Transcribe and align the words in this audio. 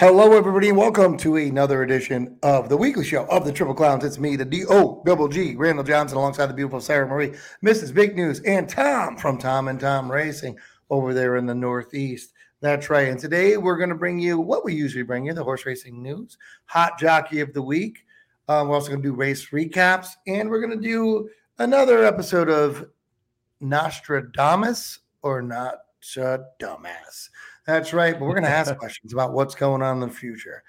Hello, 0.00 0.32
everybody, 0.32 0.70
and 0.70 0.78
welcome 0.78 1.18
to 1.18 1.36
another 1.36 1.82
edition 1.82 2.38
of 2.42 2.70
the 2.70 2.76
weekly 2.78 3.04
show 3.04 3.26
of 3.26 3.44
the 3.44 3.52
Triple 3.52 3.74
Clowns. 3.74 4.02
It's 4.02 4.18
me, 4.18 4.34
the 4.34 4.46
D 4.46 4.64
O 4.70 5.02
Double 5.04 5.28
G, 5.28 5.54
Randall 5.56 5.84
Johnson, 5.84 6.16
alongside 6.16 6.46
the 6.46 6.54
beautiful 6.54 6.80
Sarah 6.80 7.06
Marie, 7.06 7.34
Mrs. 7.62 7.92
Big 7.92 8.16
News, 8.16 8.40
and 8.46 8.66
Tom 8.66 9.18
from 9.18 9.36
Tom 9.36 9.68
and 9.68 9.78
Tom 9.78 10.10
Racing 10.10 10.56
over 10.88 11.12
there 11.12 11.36
in 11.36 11.44
the 11.44 11.54
Northeast. 11.54 12.32
That's 12.62 12.88
right. 12.88 13.08
And 13.08 13.20
today 13.20 13.58
we're 13.58 13.76
going 13.76 13.90
to 13.90 13.94
bring 13.94 14.18
you 14.18 14.40
what 14.40 14.64
we 14.64 14.72
usually 14.72 15.02
bring 15.02 15.26
you 15.26 15.34
the 15.34 15.44
horse 15.44 15.66
racing 15.66 16.02
news, 16.02 16.38
hot 16.64 16.98
jockey 16.98 17.40
of 17.40 17.52
the 17.52 17.60
week. 17.60 17.98
Um, 18.48 18.68
we're 18.68 18.76
also 18.76 18.88
going 18.88 19.02
to 19.02 19.08
do 19.10 19.14
race 19.14 19.50
recaps, 19.50 20.12
and 20.26 20.48
we're 20.48 20.66
going 20.66 20.80
to 20.80 20.88
do 20.88 21.28
another 21.58 22.06
episode 22.06 22.48
of 22.48 22.86
Nostradamus 23.60 25.00
or 25.20 25.42
not 25.42 25.74
a 26.16 26.38
dumbass. 26.58 27.28
That's 27.70 27.92
right. 27.92 28.18
But 28.18 28.24
we're 28.24 28.34
going 28.34 28.42
to 28.44 28.48
ask 28.50 28.74
questions 28.78 29.12
about 29.12 29.32
what's 29.32 29.54
going 29.54 29.82
on 29.82 30.02
in 30.02 30.08
the 30.08 30.14
future. 30.14 30.62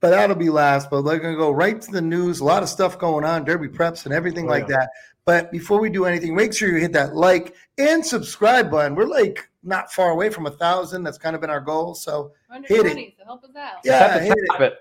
But 0.00 0.10
that'll 0.10 0.36
be 0.36 0.50
last. 0.50 0.90
But 0.90 1.02
we're 1.04 1.18
going 1.18 1.34
to 1.34 1.38
go 1.38 1.50
right 1.50 1.80
to 1.80 1.90
the 1.90 2.02
news. 2.02 2.40
A 2.40 2.44
lot 2.44 2.62
of 2.62 2.68
stuff 2.68 2.98
going 2.98 3.24
on, 3.24 3.44
Derby 3.44 3.68
preps 3.68 4.04
and 4.04 4.12
everything 4.12 4.44
Oh, 4.46 4.48
like 4.50 4.68
yeah. 4.68 4.76
that. 4.78 4.90
But 5.24 5.52
before 5.52 5.80
we 5.80 5.88
do 5.88 6.04
anything, 6.04 6.34
make 6.34 6.52
sure 6.52 6.68
you 6.70 6.78
hit 6.80 6.92
that 6.94 7.14
like 7.14 7.54
and 7.78 8.04
subscribe 8.04 8.70
button. 8.70 8.94
We're 8.96 9.06
like 9.06 9.48
not 9.62 9.92
far 9.92 10.10
away 10.10 10.28
from 10.30 10.46
a 10.46 10.50
thousand. 10.50 11.04
That's 11.04 11.18
kind 11.18 11.34
of 11.36 11.40
been 11.40 11.50
our 11.50 11.60
goal. 11.60 11.94
So 11.94 12.32
Hit 12.66 12.80
it. 12.86 12.92
20, 12.92 13.14
so 13.18 13.24
help 13.24 13.44
us 13.44 13.54
out. 13.56 13.74
Yeah, 13.84 14.08
Just 14.18 14.24
hit 14.26 14.36
tap 14.50 14.60
it. 14.60 14.74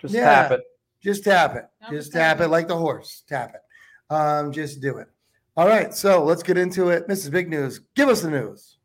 Just 0.00 0.14
Yeah. 0.14 0.24
tap 0.42 0.50
it. 0.52 0.60
just 1.02 1.24
tap 1.24 1.56
it. 1.56 1.64
Tap 1.80 1.90
Just 1.90 2.12
tap 2.12 2.36
tap 2.36 2.40
it 2.42 2.44
it. 2.44 2.48
like 2.48 2.68
the 2.68 2.76
horse. 2.76 3.24
Tap 3.26 3.54
it. 3.54 4.14
Um, 4.14 4.52
just 4.52 4.80
do 4.82 4.98
it. 4.98 5.08
All 5.56 5.66
right. 5.66 5.94
So 5.94 6.22
let's 6.22 6.42
get 6.42 6.58
into 6.58 6.90
it. 6.90 7.08
Mrs. 7.08 7.30
Big 7.30 7.48
News, 7.48 7.80
give 7.94 8.10
us 8.10 8.20
the 8.20 8.30
news. 8.30 8.76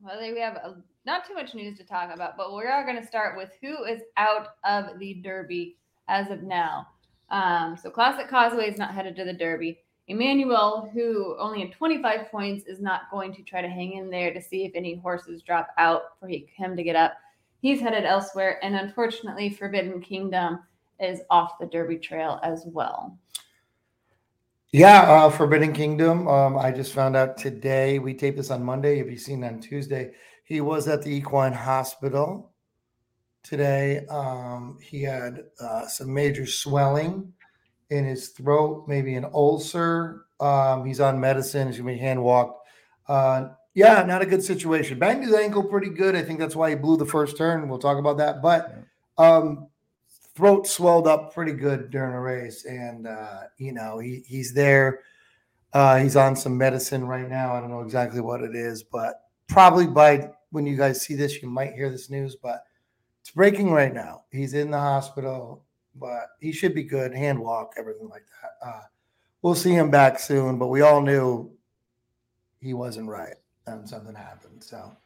Well, 0.00 0.18
we 0.20 0.38
have 0.40 0.56
uh 0.64 0.72
not 1.10 1.26
too 1.26 1.34
much 1.34 1.56
news 1.56 1.76
to 1.76 1.82
talk 1.82 2.14
about, 2.14 2.36
but 2.36 2.54
we 2.54 2.62
are 2.62 2.84
going 2.84 2.96
to 3.00 3.04
start 3.04 3.36
with 3.36 3.50
who 3.60 3.82
is 3.82 4.00
out 4.16 4.50
of 4.62 4.96
the 5.00 5.14
Derby 5.14 5.76
as 6.06 6.30
of 6.30 6.44
now. 6.44 6.86
Um, 7.30 7.76
so 7.76 7.90
Classic 7.90 8.28
Causeway 8.28 8.70
is 8.70 8.78
not 8.78 8.94
headed 8.94 9.16
to 9.16 9.24
the 9.24 9.32
Derby. 9.32 9.80
Emmanuel, 10.06 10.88
who 10.94 11.36
only 11.40 11.62
had 11.62 11.72
25 11.72 12.30
points, 12.30 12.64
is 12.68 12.80
not 12.80 13.10
going 13.10 13.34
to 13.34 13.42
try 13.42 13.60
to 13.60 13.68
hang 13.68 13.94
in 13.94 14.08
there 14.08 14.32
to 14.32 14.40
see 14.40 14.64
if 14.64 14.70
any 14.76 14.94
horses 14.94 15.42
drop 15.42 15.70
out 15.78 16.02
for 16.20 16.28
him 16.28 16.76
to 16.76 16.82
get 16.84 16.94
up. 16.94 17.14
He's 17.60 17.80
headed 17.80 18.04
elsewhere, 18.04 18.60
and 18.62 18.76
unfortunately, 18.76 19.50
Forbidden 19.50 20.00
Kingdom 20.00 20.60
is 21.00 21.22
off 21.28 21.58
the 21.58 21.66
Derby 21.66 21.98
trail 21.98 22.38
as 22.44 22.66
well. 22.66 23.18
Yeah, 24.70 25.02
uh, 25.02 25.30
Forbidden 25.30 25.72
Kingdom. 25.72 26.28
Um, 26.28 26.56
I 26.56 26.70
just 26.70 26.92
found 26.92 27.16
out 27.16 27.36
today. 27.36 27.98
We 27.98 28.14
taped 28.14 28.36
this 28.36 28.52
on 28.52 28.62
Monday. 28.62 29.00
If 29.00 29.10
you've 29.10 29.18
seen 29.18 29.42
on 29.42 29.58
Tuesday, 29.58 30.12
he 30.50 30.60
was 30.60 30.88
at 30.88 31.02
the 31.02 31.14
equine 31.14 31.52
hospital 31.52 32.50
today. 33.44 34.04
Um, 34.06 34.78
he 34.82 35.00
had 35.04 35.44
uh, 35.60 35.86
some 35.86 36.12
major 36.12 36.44
swelling 36.44 37.32
in 37.88 38.04
his 38.04 38.30
throat, 38.30 38.86
maybe 38.88 39.14
an 39.14 39.26
ulcer. 39.32 40.24
Um, 40.40 40.84
he's 40.84 40.98
on 40.98 41.20
medicine. 41.20 41.68
He's 41.68 41.78
gonna 41.78 41.92
be 41.92 41.98
hand 41.98 42.20
walked. 42.20 42.68
Uh, 43.06 43.50
yeah, 43.74 44.02
not 44.02 44.22
a 44.22 44.26
good 44.26 44.42
situation. 44.42 44.98
Banged 44.98 45.22
his 45.22 45.34
ankle 45.34 45.62
pretty 45.62 45.88
good. 45.88 46.16
I 46.16 46.22
think 46.22 46.40
that's 46.40 46.56
why 46.56 46.70
he 46.70 46.74
blew 46.74 46.96
the 46.96 47.06
first 47.06 47.36
turn. 47.36 47.68
We'll 47.68 47.78
talk 47.78 47.98
about 47.98 48.18
that. 48.18 48.42
But 48.42 48.76
um, 49.18 49.68
throat 50.34 50.66
swelled 50.66 51.06
up 51.06 51.32
pretty 51.32 51.52
good 51.52 51.92
during 51.92 52.12
a 52.12 52.20
race, 52.20 52.64
and 52.64 53.06
uh, 53.06 53.42
you 53.56 53.72
know 53.72 54.00
he 54.00 54.24
he's 54.26 54.52
there. 54.52 55.02
Uh, 55.72 55.98
he's 55.98 56.16
on 56.16 56.34
some 56.34 56.58
medicine 56.58 57.06
right 57.06 57.28
now. 57.28 57.54
I 57.54 57.60
don't 57.60 57.70
know 57.70 57.82
exactly 57.82 58.20
what 58.20 58.42
it 58.42 58.56
is, 58.56 58.82
but 58.82 59.14
probably 59.46 59.86
by 59.86 60.30
when 60.50 60.66
you 60.66 60.76
guys 60.76 61.00
see 61.02 61.14
this, 61.14 61.42
you 61.42 61.48
might 61.48 61.74
hear 61.74 61.90
this 61.90 62.10
news. 62.10 62.36
But 62.36 62.64
it's 63.20 63.30
breaking 63.30 63.70
right 63.70 63.92
now. 63.92 64.24
He's 64.30 64.54
in 64.54 64.70
the 64.70 64.78
hospital, 64.78 65.64
but 65.96 66.28
he 66.40 66.52
should 66.52 66.74
be 66.74 66.84
good. 66.84 67.14
Hand 67.14 67.38
walk, 67.38 67.74
everything 67.76 68.08
like 68.08 68.24
that. 68.42 68.66
Uh, 68.68 68.82
we'll 69.42 69.54
see 69.54 69.72
him 69.72 69.90
back 69.90 70.18
soon, 70.18 70.58
but 70.58 70.68
we 70.68 70.80
all 70.82 71.00
knew 71.00 71.50
he 72.60 72.74
wasn't 72.74 73.08
right, 73.08 73.36
and 73.66 73.88
something 73.88 74.14
happened. 74.14 74.62
So 74.62 74.96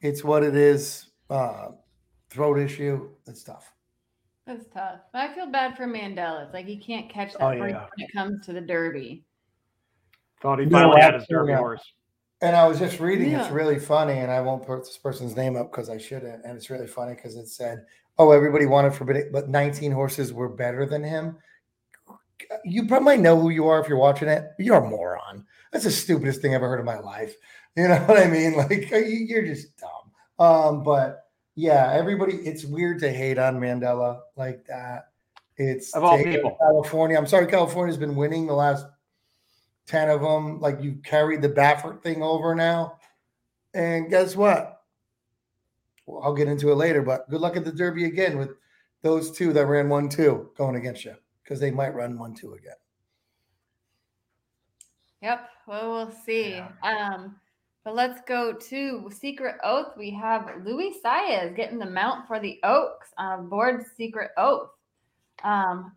it's 0.00 0.22
what 0.24 0.42
it 0.42 0.54
is. 0.54 1.06
Uh, 1.28 1.68
throat 2.30 2.58
issue. 2.58 3.08
It's 3.26 3.42
tough. 3.42 3.72
That's 4.46 4.64
tough. 4.72 5.00
But 5.12 5.28
I 5.30 5.34
feel 5.34 5.46
bad 5.50 5.76
for 5.76 5.86
Mandella. 5.88 6.44
It's 6.44 6.54
like 6.54 6.66
he 6.66 6.76
can't 6.76 7.08
catch 7.10 7.32
that 7.32 7.42
Oh, 7.42 7.58
break 7.58 7.72
yeah. 7.74 7.86
when 7.96 8.06
it 8.06 8.12
comes 8.12 8.46
to 8.46 8.52
the 8.52 8.60
Derby. 8.60 9.24
Thought 10.40 10.60
he 10.60 10.66
You 10.66 10.70
finally 10.70 10.96
know, 10.96 11.02
had 11.02 11.14
his 11.14 11.26
derby 11.28 11.50
yeah. 11.52 11.58
horse. 11.58 11.82
And 12.42 12.54
I 12.54 12.66
was 12.68 12.78
just 12.78 13.00
reading, 13.00 13.32
it's 13.32 13.50
really 13.50 13.78
funny, 13.78 14.12
and 14.18 14.30
I 14.30 14.40
won't 14.42 14.66
put 14.66 14.80
this 14.84 14.98
person's 14.98 15.34
name 15.36 15.56
up 15.56 15.70
because 15.70 15.88
I 15.88 15.96
shouldn't. 15.96 16.44
And 16.44 16.56
it's 16.56 16.68
really 16.68 16.86
funny 16.86 17.14
because 17.14 17.34
it 17.36 17.48
said, 17.48 17.86
"Oh, 18.18 18.30
everybody 18.30 18.66
wanted 18.66 18.94
Forbidden, 18.94 19.30
but 19.32 19.48
19 19.48 19.90
horses 19.90 20.32
were 20.34 20.48
better 20.50 20.84
than 20.84 21.02
him." 21.02 21.38
You 22.64 22.86
probably 22.86 23.04
might 23.06 23.20
know 23.20 23.40
who 23.40 23.48
you 23.48 23.66
are 23.68 23.80
if 23.80 23.88
you're 23.88 23.96
watching 23.98 24.28
it. 24.28 24.44
You're 24.58 24.84
a 24.84 24.88
moron. 24.88 25.46
That's 25.72 25.84
the 25.84 25.90
stupidest 25.90 26.42
thing 26.42 26.52
I've 26.54 26.56
ever 26.56 26.68
heard 26.68 26.80
in 26.80 26.86
my 26.86 26.98
life. 26.98 27.34
You 27.74 27.88
know 27.88 27.98
what 28.04 28.18
I 28.18 28.26
mean? 28.28 28.54
Like 28.56 28.90
you- 28.90 29.26
you're 29.28 29.44
just 29.46 29.76
dumb. 29.78 29.90
Um, 30.38 30.82
but 30.82 31.24
yeah, 31.54 31.90
everybody. 31.94 32.34
It's 32.36 32.64
weird 32.64 32.98
to 33.00 33.10
hate 33.10 33.38
on 33.38 33.58
Mandella 33.58 34.20
like 34.36 34.66
that. 34.66 35.08
It's 35.56 35.94
Of 35.94 36.04
all 36.04 36.12
to 36.12 36.18
hate 36.18 36.26
on 36.26 36.32
people. 36.34 36.56
California. 36.60 37.16
I'm 37.16 37.26
sorry, 37.26 37.46
California's 37.46 37.96
been 37.96 38.14
winning 38.14 38.46
the 38.46 38.52
last 38.54 38.84
10 39.86 40.10
of 40.10 40.20
them. 40.20 40.60
Like 40.60 40.82
you 40.82 40.96
carried 41.04 41.42
the 41.42 41.48
Baffert 41.48 42.02
thing 42.02 42.22
over 42.22 42.54
now. 42.54 42.98
And 43.74 44.08
guess 44.08 44.36
what? 44.36 44.82
Well, 46.06 46.22
I'll 46.22 46.34
get 46.34 46.48
into 46.48 46.70
it 46.70 46.76
later, 46.76 47.02
but 47.02 47.28
good 47.28 47.40
luck 47.40 47.56
at 47.56 47.64
the 47.64 47.72
Derby 47.72 48.04
again 48.04 48.38
with 48.38 48.50
those 49.02 49.30
two 49.30 49.52
that 49.52 49.66
ran 49.66 49.88
1 49.88 50.08
2 50.08 50.50
going 50.56 50.76
against 50.76 51.04
you 51.04 51.14
because 51.42 51.60
they 51.60 51.70
might 51.70 51.94
run 51.94 52.18
1 52.18 52.34
2 52.34 52.54
again. 52.54 52.74
Yep. 55.22 55.48
Well, 55.66 55.90
we'll 55.90 56.12
see. 56.24 56.50
Yeah. 56.50 56.70
Um, 56.82 57.36
but 57.84 57.94
let's 57.94 58.20
go 58.26 58.52
to 58.52 59.10
Secret 59.12 59.56
Oath. 59.62 59.96
We 59.96 60.10
have 60.10 60.50
Luis 60.64 60.96
Saez 61.04 61.54
getting 61.54 61.78
the 61.78 61.90
mount 61.90 62.26
for 62.26 62.40
the 62.40 62.58
Oaks 62.64 63.08
on 63.18 63.48
board 63.48 63.84
Secret 63.96 64.30
Oath. 64.36 64.70
Um, 65.44 65.92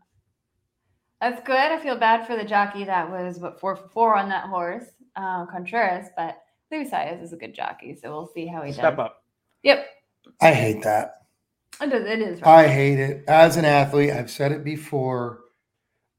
that's 1.22 1.42
good. 1.46 1.56
I 1.58 1.80
feel 1.80 1.98
bad 1.98 2.26
for 2.26 2.36
the 2.36 2.44
jockey 2.44 2.86
that 2.86 3.10
was 3.10 3.40
what 3.40 3.60
four 3.60 3.76
four 3.76 4.16
on 4.16 4.30
that 4.30 4.46
horse, 4.46 4.86
um, 5.16 5.48
Contreras, 5.52 6.08
but 6.16 6.38
Luis 6.72 6.92
Saez 6.92 7.22
is 7.22 7.34
a 7.34 7.38
good 7.38 7.54
jockey, 7.54 7.96
so 7.96 8.12
we'll 8.12 8.32
see 8.34 8.48
how 8.48 8.62
he 8.62 8.72
Step 8.72 8.84
does. 8.84 8.94
Step 8.94 9.00
up. 9.00 9.24
Yep. 9.64 9.86
I 10.42 10.54
hate 10.54 10.84
that. 10.84 11.14
It 11.82 11.94
is. 11.94 12.06
It 12.06 12.20
is. 12.20 12.44
I 12.44 12.68
hate 12.68 13.00
it. 13.00 13.24
As 13.28 13.58
an 13.58 13.66
athlete, 13.66 14.12
I've 14.12 14.30
said 14.30 14.52
it 14.52 14.64
before. 14.64 15.42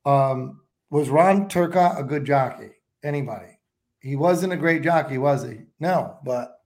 Um, 0.05 0.61
was 0.91 1.09
Ron 1.09 1.49
Turcotte 1.49 1.99
a 1.99 2.03
good 2.03 2.25
jockey? 2.25 2.71
Anybody? 3.05 3.59
He 4.01 4.17
wasn't 4.17 4.53
a 4.53 4.57
great 4.57 4.83
jockey, 4.83 5.19
was 5.19 5.43
he? 5.45 5.59
No, 5.79 6.19
but 6.25 6.61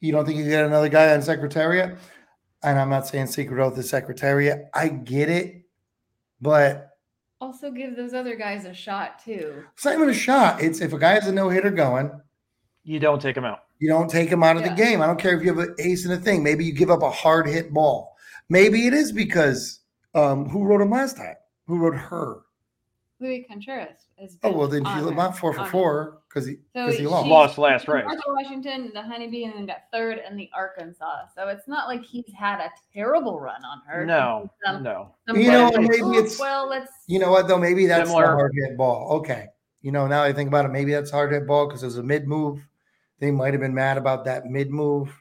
you 0.00 0.12
don't 0.12 0.26
think 0.26 0.38
you 0.38 0.44
get 0.44 0.64
another 0.64 0.88
guy 0.88 1.14
on 1.14 1.22
Secretariat? 1.22 1.98
And 2.62 2.78
I'm 2.78 2.90
not 2.90 3.06
saying 3.06 3.28
Secret 3.28 3.62
Oath 3.62 3.78
is 3.78 3.88
Secretariat. 3.88 4.68
I 4.74 4.88
get 4.88 5.28
it, 5.28 5.57
but 6.40 6.90
also 7.40 7.70
give 7.70 7.96
those 7.96 8.14
other 8.14 8.34
guys 8.36 8.64
a 8.64 8.74
shot 8.74 9.22
too. 9.24 9.64
it's 9.74 9.84
not 9.84 9.94
even 9.94 10.08
a 10.08 10.14
shot. 10.14 10.62
It's 10.62 10.80
if 10.80 10.92
a 10.92 10.98
guy 10.98 11.12
has 11.14 11.26
a 11.28 11.32
no 11.32 11.48
hitter 11.48 11.70
going, 11.70 12.10
You 12.84 12.98
don't 12.98 13.20
take 13.22 13.36
him 13.36 13.44
out. 13.44 13.64
you 13.78 13.88
don't 13.88 14.10
take 14.10 14.28
him 14.28 14.42
out 14.42 14.56
of 14.56 14.62
Yeah. 14.62 14.70
the 14.70 14.74
game. 14.82 15.00
I 15.02 15.06
don't 15.06 15.18
care 15.18 15.36
if 15.36 15.42
you 15.44 15.48
have 15.54 15.58
an 15.58 15.74
ace 15.78 16.04
in 16.04 16.12
a 16.12 16.16
thing. 16.16 16.42
Maybe 16.42 16.64
you 16.64 16.72
give 16.72 16.90
up 16.90 17.02
a 17.02 17.10
hard 17.10 17.46
hit 17.46 17.72
ball. 17.72 18.16
Maybe 18.48 18.86
it 18.86 18.94
is 18.94 19.12
because 19.12 19.80
um, 20.14 20.48
who 20.48 20.64
wrote 20.64 20.80
him 20.80 20.90
last 20.90 21.16
time? 21.16 21.36
Who 21.66 21.78
wrote 21.78 21.94
her? 21.96 22.40
Luis 23.20 23.44
Contreras 23.48 24.06
is. 24.18 24.36
Oh 24.42 24.52
well, 24.52 24.68
then 24.68 24.84
she's 24.84 25.10
not 25.10 25.36
four 25.36 25.52
for 25.52 25.66
four 25.66 26.18
because 26.44 26.46
he 26.46 26.58
because 26.72 26.96
he 26.96 27.06
lost. 27.06 27.26
Lost 27.28 27.58
last 27.58 27.84
she 27.86 27.90
race. 27.92 28.06
Washington, 28.26 28.90
the 28.94 29.02
Honeybee, 29.02 29.44
and 29.44 29.54
then 29.54 29.66
got 29.66 29.82
third 29.92 30.20
in 30.28 30.36
the 30.36 30.48
Arkansas. 30.54 31.26
So 31.34 31.48
it's 31.48 31.66
not 31.68 31.88
like 31.88 32.04
he's 32.04 32.24
had 32.36 32.60
a 32.60 32.70
terrible 32.92 33.40
run 33.40 33.64
on 33.64 33.80
her. 33.86 34.04
No, 34.06 34.50
Some- 34.64 34.82
no. 34.82 35.14
some 35.26 35.36
You 35.38 35.50
know, 35.50 35.70
maybe 35.74 36.00
"Oh, 36.02 36.12
it's- 36.12 36.38
well. 36.38 36.68
Let's 36.68 36.92
You 37.06 37.18
know 37.18 37.30
what 37.30 37.48
though? 37.48 37.58
Maybe 37.58 37.86
that's 37.86 38.08
Similar. 38.08 38.26
the 38.26 38.32
hard 38.32 38.52
hit 38.54 38.76
ball. 38.76 39.12
Okay. 39.18 39.46
You 39.82 39.92
know, 39.92 40.06
now 40.06 40.22
I 40.24 40.32
think 40.32 40.48
about 40.48 40.64
it, 40.64 40.68
maybe 40.72 40.92
that's 40.92 41.10
hard 41.10 41.30
hit 41.32 41.46
ball 41.46 41.66
because 41.66 41.82
it 41.82 41.86
was 41.86 41.98
a 41.98 42.02
mid 42.02 42.26
move. 42.26 42.66
They 43.20 43.30
might 43.30 43.54
have 43.54 43.60
been 43.60 43.74
mad 43.74 43.96
about 43.98 44.24
that 44.26 44.46
mid 44.46 44.70
move. 44.70 45.12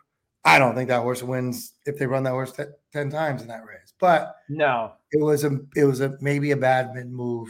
I 0.46 0.60
don't 0.60 0.76
think 0.76 0.88
that 0.90 1.02
horse 1.02 1.22
wins 1.24 1.74
if 1.86 1.98
they 1.98 2.08
run 2.08 2.24
that 2.24 2.32
horse 2.32 2.52
te- 2.54 2.64
ten 2.94 3.10
times 3.10 3.42
in 3.42 3.48
that 3.50 3.66
race. 3.66 3.94
But 4.00 4.36
No. 4.50 4.94
it 5.12 5.22
was 5.22 5.44
a 5.44 5.60
it 5.76 5.84
was 5.84 6.02
a 6.02 6.18
maybe 6.22 6.52
a 6.52 6.58
bad 6.58 6.94
mid 6.96 7.12
move. 7.12 7.50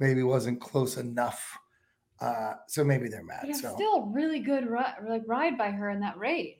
Maybe 0.00 0.22
wasn't 0.22 0.60
close 0.60 0.96
enough. 0.96 1.58
Uh, 2.20 2.54
so 2.66 2.82
maybe 2.84 3.08
they're 3.08 3.22
mad. 3.24 3.38
But 3.42 3.50
it's 3.50 3.60
So 3.62 3.74
still 3.74 3.94
a 3.94 4.06
really 4.06 4.40
good 4.40 4.66
ri- 4.68 5.08
like 5.08 5.22
ride 5.26 5.56
by 5.56 5.70
her 5.70 5.90
in 5.90 6.00
that 6.00 6.18
race. 6.18 6.56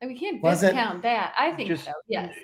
Like, 0.00 0.10
we 0.10 0.18
can't 0.18 0.42
Was 0.42 0.62
it- 0.62 0.66
discount 0.68 1.02
that. 1.02 1.32
I 1.38 1.52
think 1.52 1.68
Just 1.68 1.84
so. 1.84 1.92
Yes. 2.08 2.34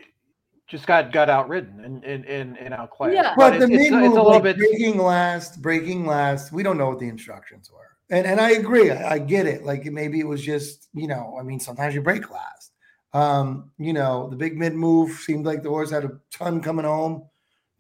Just 0.66 0.86
got 0.86 1.12
got 1.12 1.30
outridden 1.30 1.82
and 1.84 2.04
and 2.04 2.24
and, 2.26 2.58
and 2.58 2.74
outclassed. 2.74 3.14
Yeah. 3.14 3.34
But 3.36 3.54
it's, 3.54 3.66
the 3.66 3.72
it's, 3.72 3.78
mid 3.78 3.80
it's 3.80 3.90
a 3.90 3.96
move, 3.96 4.12
little 4.12 4.30
like 4.30 4.42
bit. 4.42 4.58
breaking 4.58 4.98
last, 4.98 5.62
breaking 5.62 6.04
last. 6.06 6.52
We 6.52 6.62
don't 6.62 6.76
know 6.76 6.88
what 6.90 6.98
the 6.98 7.08
instructions 7.08 7.70
were, 7.72 7.96
and 8.10 8.26
and 8.26 8.38
I 8.38 8.50
agree. 8.50 8.90
I, 8.90 9.14
I 9.14 9.18
get 9.18 9.46
it. 9.46 9.64
Like 9.64 9.86
maybe 9.86 10.20
it 10.20 10.26
was 10.26 10.42
just 10.42 10.88
you 10.92 11.06
know. 11.08 11.36
I 11.40 11.42
mean, 11.42 11.58
sometimes 11.58 11.94
you 11.94 12.02
break 12.02 12.30
last. 12.30 12.72
Um, 13.14 13.70
you 13.78 13.94
know, 13.94 14.28
the 14.28 14.36
big 14.36 14.58
mid 14.58 14.74
move 14.74 15.12
seemed 15.12 15.46
like 15.46 15.62
the 15.62 15.70
horse 15.70 15.90
had 15.90 16.04
a 16.04 16.18
ton 16.30 16.60
coming 16.60 16.84
home, 16.84 17.24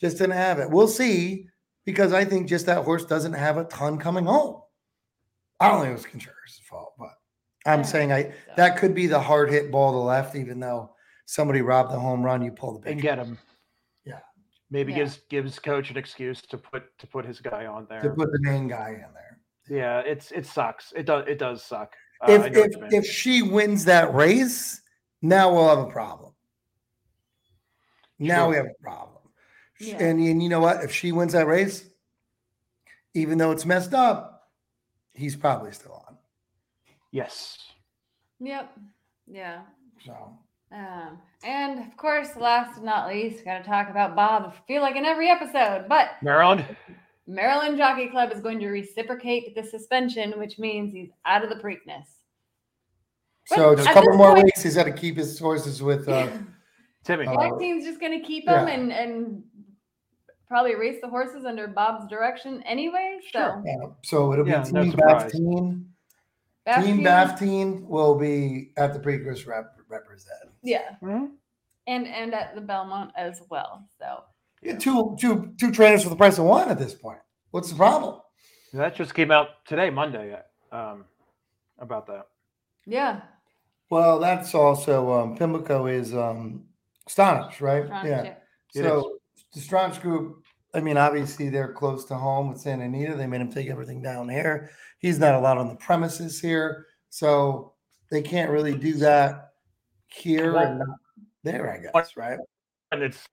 just 0.00 0.16
didn't 0.16 0.32
have 0.36 0.58
it. 0.58 0.70
We'll 0.70 0.88
see 0.88 1.46
because 1.88 2.12
I 2.12 2.22
think 2.22 2.46
just 2.46 2.66
that 2.66 2.84
horse 2.84 3.06
doesn't 3.06 3.32
have 3.32 3.56
a 3.56 3.64
ton 3.64 3.96
coming 3.96 4.26
home. 4.26 4.60
I 5.58 5.70
don't 5.70 5.80
think 5.80 5.92
it 5.92 5.94
was 5.94 6.04
Contreras' 6.04 6.60
fault, 6.68 6.92
but 6.98 7.14
I'm 7.64 7.78
Yeah, 7.78 7.84
saying 7.86 8.12
I 8.12 8.22
so. 8.24 8.32
that 8.58 8.76
could 8.76 8.94
be 8.94 9.06
the 9.06 9.18
hard 9.18 9.48
hit 9.48 9.70
ball 9.70 9.92
to 9.92 9.98
left, 9.98 10.36
even 10.36 10.60
though 10.60 10.94
somebody 11.24 11.62
robbed 11.62 11.90
the 11.90 11.98
home 11.98 12.22
run, 12.22 12.42
you 12.42 12.52
pull 12.52 12.74
the 12.74 12.80
big 12.80 12.92
and 12.92 13.00
get 13.00 13.16
him. 13.18 13.38
Yeah. 14.04 14.20
Maybe 14.70 14.92
Yeah. 14.92 14.98
gives 14.98 15.20
gives 15.30 15.58
coach 15.58 15.90
an 15.90 15.96
excuse 15.96 16.42
to 16.42 16.58
put 16.58 16.82
to 16.98 17.06
put 17.06 17.24
his 17.24 17.40
guy 17.40 17.64
on 17.64 17.86
there 17.88 18.02
to 18.02 18.10
put 18.10 18.30
the 18.32 18.38
main 18.42 18.68
guy 18.68 18.90
in 18.90 19.14
there. 19.14 19.40
Yeah, 19.70 20.00
it's 20.00 20.30
it 20.30 20.44
sucks. 20.44 20.92
It 20.94 21.06
does 21.06 21.24
it 21.26 21.38
does 21.38 21.64
suck. 21.64 21.96
Uh, 22.20 22.32
if 22.32 22.42
I 22.42 22.46
if, 22.48 22.92
if 22.92 23.06
she 23.06 23.40
wins 23.40 23.86
that 23.86 24.12
race, 24.12 24.82
now 25.22 25.54
we'll 25.54 25.70
have 25.74 25.78
a 25.78 25.90
problem. 25.90 26.34
Now 28.18 28.42
Sure. 28.42 28.48
we 28.50 28.56
have 28.56 28.66
a 28.66 28.82
problem. 28.82 29.17
Sh- 29.80 29.86
Yeah. 29.88 29.96
And, 30.02 30.20
and 30.20 30.42
you 30.42 30.48
know 30.48 30.60
what? 30.60 30.82
If 30.84 30.92
she 30.92 31.12
wins 31.12 31.32
that 31.32 31.46
race, 31.46 31.84
even 33.14 33.38
though 33.38 33.50
it's 33.52 33.64
messed 33.66 33.94
up, 33.94 34.48
he's 35.14 35.36
probably 35.36 35.72
still 35.72 36.04
on. 36.06 36.16
yes. 37.10 37.58
Yep. 38.40 38.70
Yeah. 39.26 39.62
So 40.04 40.38
Um, 40.72 41.18
and 41.42 41.80
of 41.80 41.96
course, 41.96 42.36
last 42.36 42.76
but 42.76 42.84
not 42.84 43.08
least, 43.08 43.44
got 43.44 43.58
to 43.58 43.64
talk 43.64 43.90
about 43.90 44.14
Bob. 44.14 44.52
I 44.54 44.66
feel 44.68 44.80
like 44.82 44.94
in 44.96 45.04
every 45.04 45.28
episode, 45.28 45.86
but 45.88 46.10
Maryland. 46.22 46.64
Maryland 47.26 47.76
Jockey 47.76 48.08
Club 48.08 48.30
is 48.32 48.40
going 48.40 48.58
to 48.60 48.68
reciprocate 48.68 49.54
the 49.54 49.62
suspension, 49.64 50.32
which 50.38 50.58
means 50.58 50.92
he's 50.92 51.10
out 51.26 51.42
of 51.42 51.50
the 51.50 51.56
Preakness. 51.56 52.06
so 53.46 53.70
it's 53.72 53.82
a 53.82 53.92
couple 53.92 54.16
more 54.16 54.32
point- 54.34 54.44
weeks. 54.44 54.62
He's 54.62 54.76
got 54.76 54.84
to 54.84 54.92
keep 54.92 55.16
his 55.16 55.38
horses 55.38 55.82
with 55.82 56.08
uh 56.08 56.28
Timmy. 57.04 57.26
Uh, 57.26 57.58
team's 57.58 57.84
just 57.84 58.00
going 58.00 58.18
to 58.20 58.26
keep 58.26 58.44
him 58.46 58.66
yeah. 58.68 58.74
and 58.74 58.92
and 58.92 59.42
probably 60.48 60.74
race 60.74 60.98
the 61.02 61.08
horses 61.08 61.44
under 61.44 61.68
Bob's 61.68 62.06
direction 62.08 62.62
anyway. 62.64 63.18
So 63.32 63.38
Sure. 63.38 63.64
uh, 63.84 63.88
so 64.02 64.32
it'll 64.32 64.44
be 64.44 64.50
Yeah, 64.52 64.64
no 64.72 64.82
Team 64.82 64.90
surprise. 64.92 65.32
Baftine. 65.32 65.84
Bath 66.64 66.84
Team 66.84 66.96
team- 66.96 67.04
Baftine 67.06 67.86
will 67.86 68.14
be 68.18 68.72
at 68.76 68.92
the 68.92 68.98
Preakness 69.00 69.46
rep 69.46 69.74
represent. 69.88 70.50
yeah, 70.62 70.96
Mhm. 71.02 71.32
and 71.86 72.06
and 72.06 72.34
at 72.34 72.54
the 72.54 72.60
Belmont 72.60 73.12
as 73.16 73.42
well. 73.50 73.88
So 73.98 74.24
Yeah, 74.62 74.76
two 74.76 75.16
two 75.20 75.54
two 75.58 75.70
trainers 75.70 76.02
for 76.02 76.10
the 76.10 76.16
price 76.16 76.38
of 76.38 76.44
one 76.44 76.68
at 76.68 76.78
this 76.78 76.94
point. 76.94 77.20
What's 77.52 77.70
the 77.70 77.76
problem? 77.76 78.20
That 78.74 78.94
just 78.94 79.14
came 79.14 79.30
out 79.30 79.64
today, 79.66 79.88
Monday. 79.90 80.38
Um, 80.72 81.06
about 81.78 82.06
that. 82.08 82.26
yeah, 82.86 83.22
Well, 83.90 84.18
that's 84.18 84.54
also 84.54 85.10
um 85.12 85.36
Pimlico 85.36 85.86
is 85.86 86.14
um 86.14 86.68
Stronach, 87.08 87.60
right? 87.62 87.88
Ron, 87.88 88.06
yeah. 88.06 88.22
It 88.22 88.42
So 88.74 89.17
the 89.54 89.60
Stronach 89.60 90.00
group, 90.00 90.44
I 90.74 90.80
mean, 90.80 90.96
obviously 90.96 91.48
they're 91.48 91.72
close 91.72 92.04
to 92.06 92.14
home 92.14 92.50
with 92.50 92.60
Santa 92.60 92.84
Anita. 92.84 93.14
They 93.14 93.26
made 93.26 93.40
him 93.40 93.50
take 93.50 93.68
everything 93.68 94.02
down 94.02 94.28
here. 94.28 94.70
He's 94.98 95.18
not 95.18 95.34
allowed 95.34 95.58
on 95.58 95.68
the 95.68 95.76
premises 95.76 96.40
here, 96.40 96.86
so 97.08 97.72
they 98.10 98.22
can't 98.22 98.50
really 98.50 98.76
do 98.76 98.94
that 98.94 99.52
here 100.08 100.56
and 100.56 100.80
not 100.80 100.88
there. 101.42 101.72
I 101.72 101.78
guess, 101.78 102.16
right? 102.16 102.38
And 102.92 103.02
it's 103.02 103.26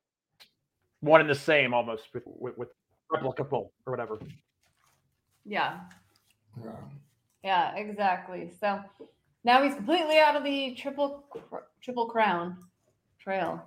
one 1.02 1.22
and 1.22 1.30
the 1.30 1.36
same 1.36 1.74
almost 1.74 2.04
with 2.14 2.24
with, 2.26 2.58
with 2.58 2.70
replicable 3.12 3.70
or 3.86 3.92
whatever. 3.92 4.20
yeah. 5.46 5.80
Yeah. 6.64 6.72
Yeah, 7.44 7.76
exactly. 7.76 8.52
So 8.60 8.82
now 9.44 9.62
he's 9.62 9.76
completely 9.76 10.18
out 10.18 10.36
of 10.36 10.44
the 10.44 10.74
triple 10.76 11.26
triple 11.82 12.08
crown 12.08 12.58
trail. 13.20 13.64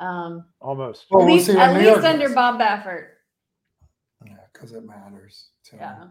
Um, 0.00 0.44
Almost. 0.60 1.06
Well, 1.10 1.22
at 1.22 1.26
we'll 1.26 1.34
least, 1.36 1.48
at 1.50 1.76
least 1.76 2.04
under. 2.04 2.28
Bob 2.34 2.60
Baffert. 2.60 3.08
Yeah, 4.26 4.36
because 4.52 4.72
it 4.72 4.84
matters. 4.84 5.50
To 5.70 5.76
Yeah, 5.76 6.04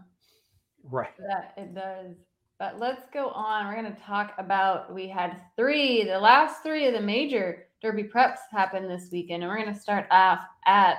Right. 0.84 1.10
that 1.18 1.54
it 1.56 1.74
does. 1.74 2.16
But 2.58 2.78
let's 2.78 3.02
go 3.12 3.28
on. 3.30 3.66
We're 3.66 3.80
going 3.80 3.94
to 3.94 4.00
talk 4.02 4.34
about. 4.38 4.92
We 4.94 5.08
had 5.08 5.40
three, 5.56 6.04
the 6.04 6.18
last 6.18 6.62
three 6.62 6.86
of 6.86 6.94
the 6.94 7.00
major 7.00 7.66
Derby 7.82 8.04
preps 8.04 8.38
happened 8.50 8.88
this 8.88 9.10
weekend, 9.10 9.42
and 9.42 9.50
we're 9.50 9.60
going 9.62 9.74
to 9.74 9.80
start 9.80 10.06
off 10.10 10.40
at 10.64 10.98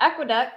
Aqueduct, 0.00 0.52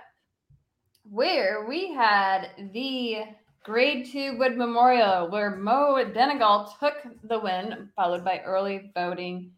where 1.09 1.65
we 1.67 1.93
had 1.93 2.49
the 2.73 3.25
Grade 3.63 4.07
Two 4.11 4.37
Wood 4.37 4.57
Memorial, 4.57 5.29
where 5.29 5.55
Mo 5.55 6.03
Donegal 6.13 6.73
took 6.79 6.95
the 7.23 7.39
win, 7.39 7.89
followed 7.95 8.25
by 8.25 8.39
early 8.39 8.91
voting 8.95 9.51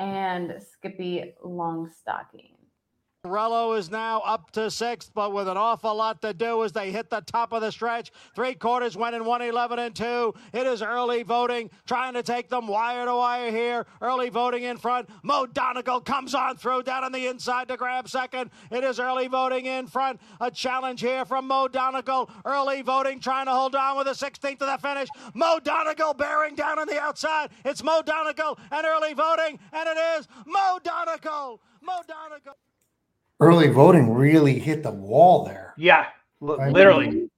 and 0.00 0.54
Skippy 0.62 1.34
Longstocking. 1.44 2.59
Rello 3.26 3.78
is 3.78 3.90
now 3.90 4.20
up 4.20 4.50
to 4.52 4.70
sixth, 4.70 5.10
but 5.14 5.34
with 5.34 5.46
an 5.46 5.58
awful 5.58 5.94
lot 5.94 6.22
to 6.22 6.32
do 6.32 6.64
as 6.64 6.72
they 6.72 6.90
hit 6.90 7.10
the 7.10 7.20
top 7.20 7.52
of 7.52 7.60
the 7.60 7.70
stretch. 7.70 8.10
Three 8.34 8.54
quarters 8.54 8.96
went 8.96 9.14
in 9.14 9.26
111 9.26 9.78
and 9.78 9.94
2. 9.94 10.34
It 10.54 10.66
is 10.66 10.80
early 10.80 11.22
voting, 11.22 11.68
trying 11.86 12.14
to 12.14 12.22
take 12.22 12.48
them 12.48 12.66
wire 12.66 13.04
to 13.04 13.14
wire 13.14 13.50
here. 13.50 13.84
Early 14.00 14.30
voting 14.30 14.62
in 14.62 14.78
front. 14.78 15.10
Mo 15.22 15.44
Donegal 15.44 16.00
comes 16.00 16.34
on 16.34 16.56
through 16.56 16.84
down 16.84 17.04
on 17.04 17.12
the 17.12 17.26
inside 17.26 17.68
to 17.68 17.76
grab 17.76 18.08
second. 18.08 18.50
It 18.70 18.84
is 18.84 18.98
early 18.98 19.28
voting 19.28 19.66
in 19.66 19.86
front. 19.86 20.18
A 20.40 20.50
challenge 20.50 21.02
here 21.02 21.26
from 21.26 21.46
Mo 21.46 21.68
Donegal. 21.68 22.30
Early 22.46 22.80
voting 22.80 23.20
trying 23.20 23.44
to 23.46 23.52
hold 23.52 23.74
on 23.74 23.98
with 23.98 24.06
the 24.06 24.12
16th 24.12 24.60
to 24.60 24.64
the 24.64 24.78
finish. 24.78 25.10
Mo 25.34 25.60
Donegal 25.62 26.14
bearing 26.14 26.54
down 26.54 26.78
on 26.78 26.88
the 26.88 26.98
outside. 26.98 27.50
It's 27.66 27.84
Mo 27.84 28.00
Donegal 28.00 28.58
and 28.70 28.86
early 28.86 29.12
voting, 29.12 29.58
and 29.74 29.88
it 29.90 29.98
is 30.18 30.26
Mo 30.46 30.78
Donegal. 30.82 31.60
Mo 31.82 32.00
Donegal. 32.08 32.56
Early 33.40 33.68
voting 33.68 34.12
really 34.12 34.58
hit 34.58 34.82
the 34.82 34.90
wall 34.90 35.44
there. 35.44 35.74
Yeah. 35.78 36.06
L- 36.42 36.56
Right. 36.58 36.72
literally. 36.72 37.30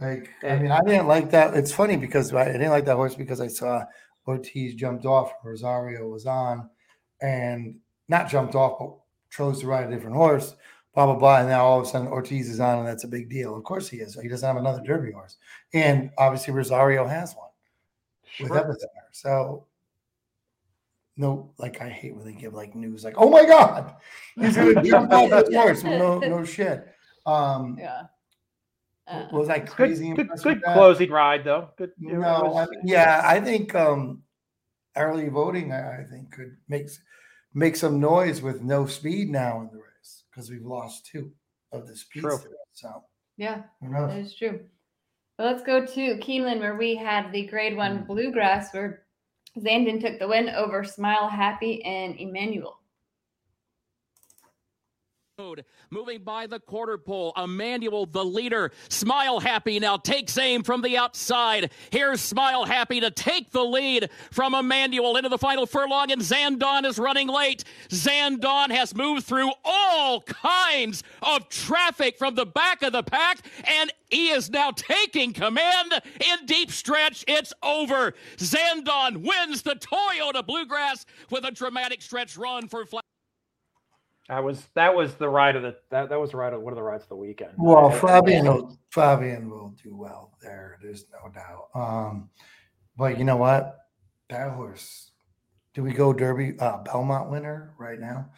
Like, 0.00 0.30
I 0.42 0.56
mean, 0.56 0.70
I 0.72 0.80
didn't 0.80 1.06
like 1.06 1.30
that. 1.30 1.54
It's 1.54 1.72
funny 1.72 1.96
because 1.96 2.32
I 2.34 2.46
didn't 2.46 2.70
like 2.70 2.84
that 2.86 2.96
horse 2.96 3.14
because 3.14 3.40
I 3.40 3.46
saw 3.48 3.84
Ortiz 4.26 4.74
jumped 4.74 5.04
off, 5.04 5.32
Rosario 5.44 6.08
was 6.08 6.26
on, 6.26 6.68
and 7.20 7.76
not 8.08 8.28
jumped 8.28 8.54
off, 8.54 8.78
but 8.78 8.94
chose 9.30 9.60
to 9.60 9.66
ride 9.66 9.86
a 9.86 9.90
different 9.90 10.16
horse, 10.16 10.54
blah, 10.94 11.06
blah, 11.06 11.14
blah. 11.16 11.38
And 11.38 11.48
now 11.48 11.64
all 11.64 11.80
of 11.80 11.86
a 11.86 11.88
sudden 11.88 12.08
Ortiz 12.08 12.48
is 12.48 12.58
on, 12.60 12.78
and 12.80 12.88
that's 12.88 13.04
a 13.04 13.08
big 13.08 13.28
deal. 13.30 13.54
Of 13.56 13.62
course 13.64 13.88
he 13.88 13.98
is. 13.98 14.18
He 14.20 14.28
doesn't 14.28 14.46
have 14.46 14.56
another 14.56 14.82
Derby 14.82 15.12
horse. 15.12 15.36
And 15.72 16.10
obviously 16.18 16.52
Rosario 16.54 17.06
has 17.06 17.34
one 17.36 17.50
with 18.40 18.48
Sure. 18.48 18.64
Epicenter. 18.64 19.06
So, 19.12 19.66
no, 21.16 21.52
like 21.58 21.80
I 21.80 21.88
hate 21.88 22.16
when 22.16 22.24
they 22.24 22.32
give 22.32 22.54
like 22.54 22.74
news 22.74 23.04
like, 23.04 23.14
oh 23.18 23.28
my 23.30 23.44
God, 23.44 23.94
he's 24.36 24.56
going 24.56 24.74
to 24.76 24.82
jump 24.82 25.12
off 25.12 25.30
this 25.30 25.54
horse. 25.54 25.82
No, 25.84 26.18
no 26.18 26.44
shit. 26.44 26.86
Um, 27.26 27.76
Yeah. 27.78 28.02
Uh, 29.08 29.26
was 29.32 29.48
I 29.48 29.58
Good, 29.58 29.68
crazy? 29.68 30.10
good, 30.12 30.20
impressed 30.20 30.44
good 30.44 30.60
that? 30.64 30.74
closing 30.74 31.10
ride 31.10 31.44
though. 31.44 31.70
Good. 31.76 31.90
it 31.90 31.94
No, 31.98 32.56
I 32.56 32.66
mean, 32.66 32.80
yeah, 32.84 33.20
I 33.24 33.40
think 33.40 33.74
um, 33.74 34.22
early 34.96 35.28
voting, 35.28 35.72
I, 35.72 36.02
I 36.02 36.04
think, 36.04 36.30
could 36.32 36.56
make 36.68 36.86
make 37.52 37.74
some 37.76 37.98
noise 38.00 38.40
with 38.40 38.62
no 38.62 38.86
speed 38.86 39.28
now 39.28 39.60
in 39.60 39.66
the 39.72 39.78
race 39.78 40.22
because 40.30 40.50
we've 40.50 40.64
lost 40.64 41.04
two 41.06 41.32
of 41.72 41.88
the 41.88 41.96
speeds. 41.96 42.24
True. 42.24 42.38
to. 42.38 42.48
So 42.72 43.02
yeah. 43.36 43.62
who 43.80 43.92
That 43.92 44.08
knows? 44.14 44.26
is 44.28 44.34
true. 44.36 44.60
But 45.36 45.46
let's 45.46 45.64
go 45.64 45.84
to 45.84 46.16
Keeneland, 46.18 46.60
where 46.60 46.76
we 46.76 46.94
had 46.94 47.32
the 47.32 47.46
grade 47.46 47.76
one 47.76 48.04
Mm. 48.04 48.06
bluegrass, 48.06 48.72
where 48.72 49.01
Zandon 49.58 50.00
took 50.00 50.18
the 50.18 50.28
win 50.28 50.48
over 50.50 50.84
Smile 50.84 51.28
Happy 51.28 51.84
and 51.84 52.16
Emmanuel. 52.18 52.81
Moving 55.90 56.22
by 56.22 56.46
the 56.46 56.60
quarter 56.60 56.98
pole, 56.98 57.32
Emmanuel, 57.38 58.04
the 58.04 58.24
leader. 58.24 58.70
Smile 58.90 59.40
Happy 59.40 59.78
now 59.80 59.96
takes 59.96 60.36
aim 60.36 60.62
from 60.62 60.82
the 60.82 60.98
outside. 60.98 61.72
Here's 61.90 62.20
Smile 62.20 62.66
Happy 62.66 63.00
to 63.00 63.10
take 63.10 63.50
the 63.50 63.64
lead 63.64 64.10
from 64.30 64.54
Emmanuel 64.54 65.16
into 65.16 65.30
the 65.30 65.38
final 65.38 65.64
furlong, 65.64 66.12
and 66.12 66.20
Zandon 66.20 66.84
is 66.84 66.98
running 66.98 67.28
late. 67.28 67.64
Zandon 67.88 68.70
has 68.70 68.94
moved 68.94 69.24
through 69.24 69.50
all 69.64 70.20
kinds 70.20 71.02
of 71.22 71.48
traffic 71.48 72.18
from 72.18 72.34
the 72.34 72.46
back 72.46 72.82
of 72.82 72.92
the 72.92 73.02
pack, 73.02 73.38
and 73.64 73.90
he 74.10 74.28
is 74.28 74.50
now 74.50 74.70
taking 74.70 75.32
command 75.32 75.94
in 76.20 76.44
deep 76.44 76.70
stretch. 76.70 77.24
It's 77.26 77.54
over. 77.62 78.12
Zandon 78.36 79.26
wins 79.26 79.62
the 79.62 79.76
Toyota 79.76 80.46
Bluegrass 80.46 81.06
with 81.30 81.44
a 81.44 81.50
dramatic 81.50 82.02
stretch 82.02 82.36
run 82.36 82.68
for. 82.68 82.84
Fla- 82.84 83.00
That 84.28 84.44
was 84.44 84.66
that 84.74 84.94
was 84.94 85.14
the 85.14 85.28
ride 85.28 85.56
of 85.56 85.62
the 85.62 85.76
that, 85.90 86.08
that 86.08 86.20
was 86.20 86.30
the 86.30 86.36
ride 86.36 86.52
of 86.52 86.62
one 86.62 86.72
of 86.72 86.76
the 86.76 86.82
rides 86.82 87.02
of 87.02 87.08
the 87.08 87.16
weekend. 87.16 87.52
Well, 87.58 87.86
I- 87.86 87.92
I- 87.94 87.98
Flavien, 87.98 88.44
will, 88.44 88.78
Flavien 88.94 89.48
will 89.50 89.74
do 89.82 89.96
well 89.96 90.32
there. 90.40 90.78
There's 90.82 91.04
no 91.12 91.30
doubt. 91.32 91.68
Um, 91.74 92.30
but 92.96 93.18
you 93.18 93.24
know 93.24 93.36
what? 93.36 93.78
That 94.30 94.52
horse. 94.52 95.10
Do 95.74 95.82
we 95.82 95.92
go 95.92 96.12
Derby 96.12 96.58
uh, 96.58 96.78
Belmont 96.84 97.30
winner 97.30 97.74
right 97.78 97.98
now? 97.98 98.30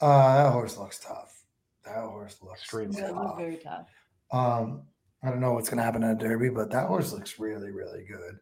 Uh, 0.00 0.44
that 0.44 0.52
horse 0.52 0.76
looks 0.76 0.98
tough. 0.98 1.42
That 1.84 1.96
horse 2.04 2.36
looks 2.42 2.60
Extremely 2.60 3.00
That 3.00 3.12
tough. 3.12 3.38
very 3.38 3.56
tough. 3.56 3.88
Um, 4.30 4.82
I 5.24 5.30
don't 5.30 5.40
know 5.40 5.52
what's 5.54 5.68
going 5.68 5.78
to 5.78 5.84
happen 5.84 6.02
at 6.04 6.18
Derby, 6.18 6.50
but 6.50 6.70
that 6.70 6.86
horse 6.88 7.12
looks 7.12 7.38
really, 7.38 7.70
really 7.70 8.04
good. 8.04 8.38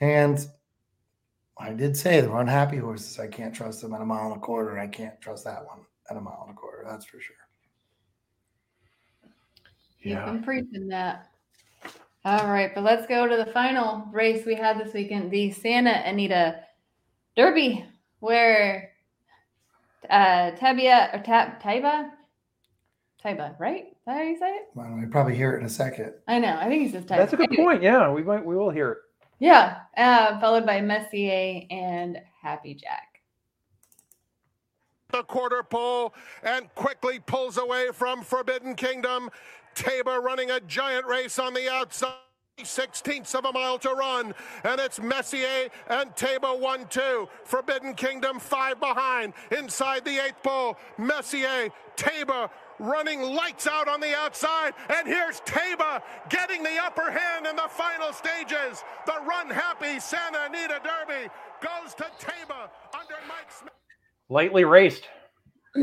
And 0.00 0.44
I 1.58 1.72
did 1.72 1.96
say 1.96 2.20
there 2.20 2.30
were 2.30 2.40
unhappy 2.40 2.78
horses. 2.78 3.18
I 3.20 3.28
can't 3.28 3.54
trust 3.54 3.82
them 3.82 3.94
at 3.94 4.00
a 4.00 4.04
mile 4.04 4.28
and 4.32 4.36
a 4.36 4.40
quarter. 4.40 4.78
I 4.78 4.86
can't 4.88 5.20
trust 5.20 5.44
that 5.44 5.64
one 5.66 5.80
at 6.10 6.16
a 6.16 6.20
mile 6.20 6.44
and 6.46 6.56
a 6.56 6.58
quarter. 6.58 6.84
That's 6.88 7.04
for 7.04 7.20
sure. 7.20 7.36
You've 10.00 10.18
Yeah. 10.18 10.24
been 10.26 10.42
preaching 10.42 10.88
that. 10.88 11.28
All 12.24 12.48
right, 12.48 12.72
but 12.74 12.84
let's 12.84 13.06
go 13.06 13.26
to 13.26 13.36
the 13.36 13.46
final 13.52 14.06
race 14.12 14.46
we 14.46 14.54
had 14.54 14.78
this 14.78 14.92
weekend, 14.94 15.30
the 15.30 15.50
Santa 15.50 15.90
Anita 16.04 16.64
Derby, 17.36 17.84
where 18.20 18.92
uh 20.10 20.50
Tabia 20.52 21.14
or 21.14 21.22
Tab 21.22 21.60
Taiba, 21.60 22.10
Taiba, 23.24 23.58
right? 23.58 23.86
Is 23.90 23.96
that 24.06 24.16
how 24.16 24.22
you 24.22 24.36
say 24.36 24.50
it? 24.50 24.68
Well, 24.74 24.96
we 25.00 25.06
probably 25.06 25.34
hear 25.36 25.54
it 25.54 25.60
in 25.60 25.66
a 25.66 25.70
second. 25.70 26.14
I 26.26 26.38
know. 26.38 26.56
I 26.56 26.68
think 26.68 26.82
he 26.82 26.88
says 26.90 27.04
Taiba. 27.04 27.16
That's 27.18 27.32
a 27.32 27.36
good 27.36 27.50
point. 27.52 27.82
Yeah, 27.82 28.10
we 28.12 28.22
might 28.22 28.44
we 28.44 28.56
will 28.56 28.70
hear 28.70 28.90
it. 28.92 28.98
Yeah, 29.38 29.80
uh, 29.96 30.38
followed 30.40 30.64
by 30.66 30.80
Messier 30.80 31.62
and 31.70 32.20
Happy 32.40 32.74
Jack. 32.74 33.11
The 35.12 35.22
quarter 35.24 35.62
pole 35.62 36.14
and 36.42 36.74
quickly 36.74 37.18
pulls 37.18 37.58
away 37.58 37.88
from 37.92 38.22
Forbidden 38.22 38.74
Kingdom. 38.74 39.28
Taiba 39.74 40.22
running 40.22 40.50
a 40.50 40.60
giant 40.60 41.06
race 41.06 41.38
on 41.38 41.52
the 41.52 41.70
outside. 41.70 42.14
16ths 42.58 43.34
of 43.34 43.46
a 43.46 43.52
mile 43.52 43.78
to 43.78 43.90
run, 43.90 44.34
and 44.62 44.78
it's 44.78 45.00
Messier 45.00 45.68
and 45.88 46.14
Taiba 46.14 46.58
1 46.58 46.86
2. 46.88 47.28
Forbidden 47.44 47.94
Kingdom 47.94 48.38
5 48.38 48.78
behind. 48.78 49.32
Inside 49.56 50.04
the 50.04 50.24
eighth 50.24 50.42
pole, 50.42 50.76
Messier, 50.98 51.70
Taiba 51.96 52.50
running 52.78 53.22
lights 53.22 53.66
out 53.66 53.88
on 53.88 54.00
the 54.00 54.14
outside, 54.14 54.74
and 54.90 55.08
here's 55.08 55.40
Taiba 55.40 56.02
getting 56.28 56.62
the 56.62 56.78
upper 56.78 57.10
hand 57.10 57.46
in 57.46 57.56
the 57.56 57.68
final 57.68 58.12
stages. 58.12 58.84
The 59.06 59.12
Runhappy 59.12 60.00
Santa 60.00 60.46
Anita 60.46 60.80
Derby 60.84 61.28
goes 61.60 61.94
to 61.94 62.04
Taiba 62.20 62.70
under 62.94 63.16
Mike 63.28 63.50
Smith. 63.50 63.81
Lightly 64.28 64.64
raced. 64.64 65.04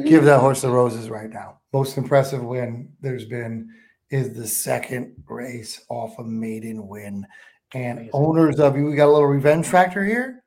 Give 0.06 0.24
that 0.26 0.40
horse 0.40 0.62
the 0.62 0.70
roses 0.72 1.10
right 1.10 1.30
now. 1.30 1.60
Most 1.74 1.98
impressive 1.98 2.44
win 2.44 2.92
there's 3.02 3.26
been 3.26 3.70
is 4.10 4.34
the 4.34 4.48
second 4.48 5.14
race 5.28 5.84
off 5.90 6.18
a 6.20 6.24
maiden 6.24 6.88
win. 6.88 7.26
And 7.74 8.00
Amazing. 8.00 8.12
owners 8.14 8.60
of 8.60 8.76
you, 8.76 8.86
we 8.86 8.96
got 8.96 9.08
a 9.08 9.12
little 9.12 9.28
revenge 9.28 9.68
factor 9.68 10.04
here. 10.04 10.44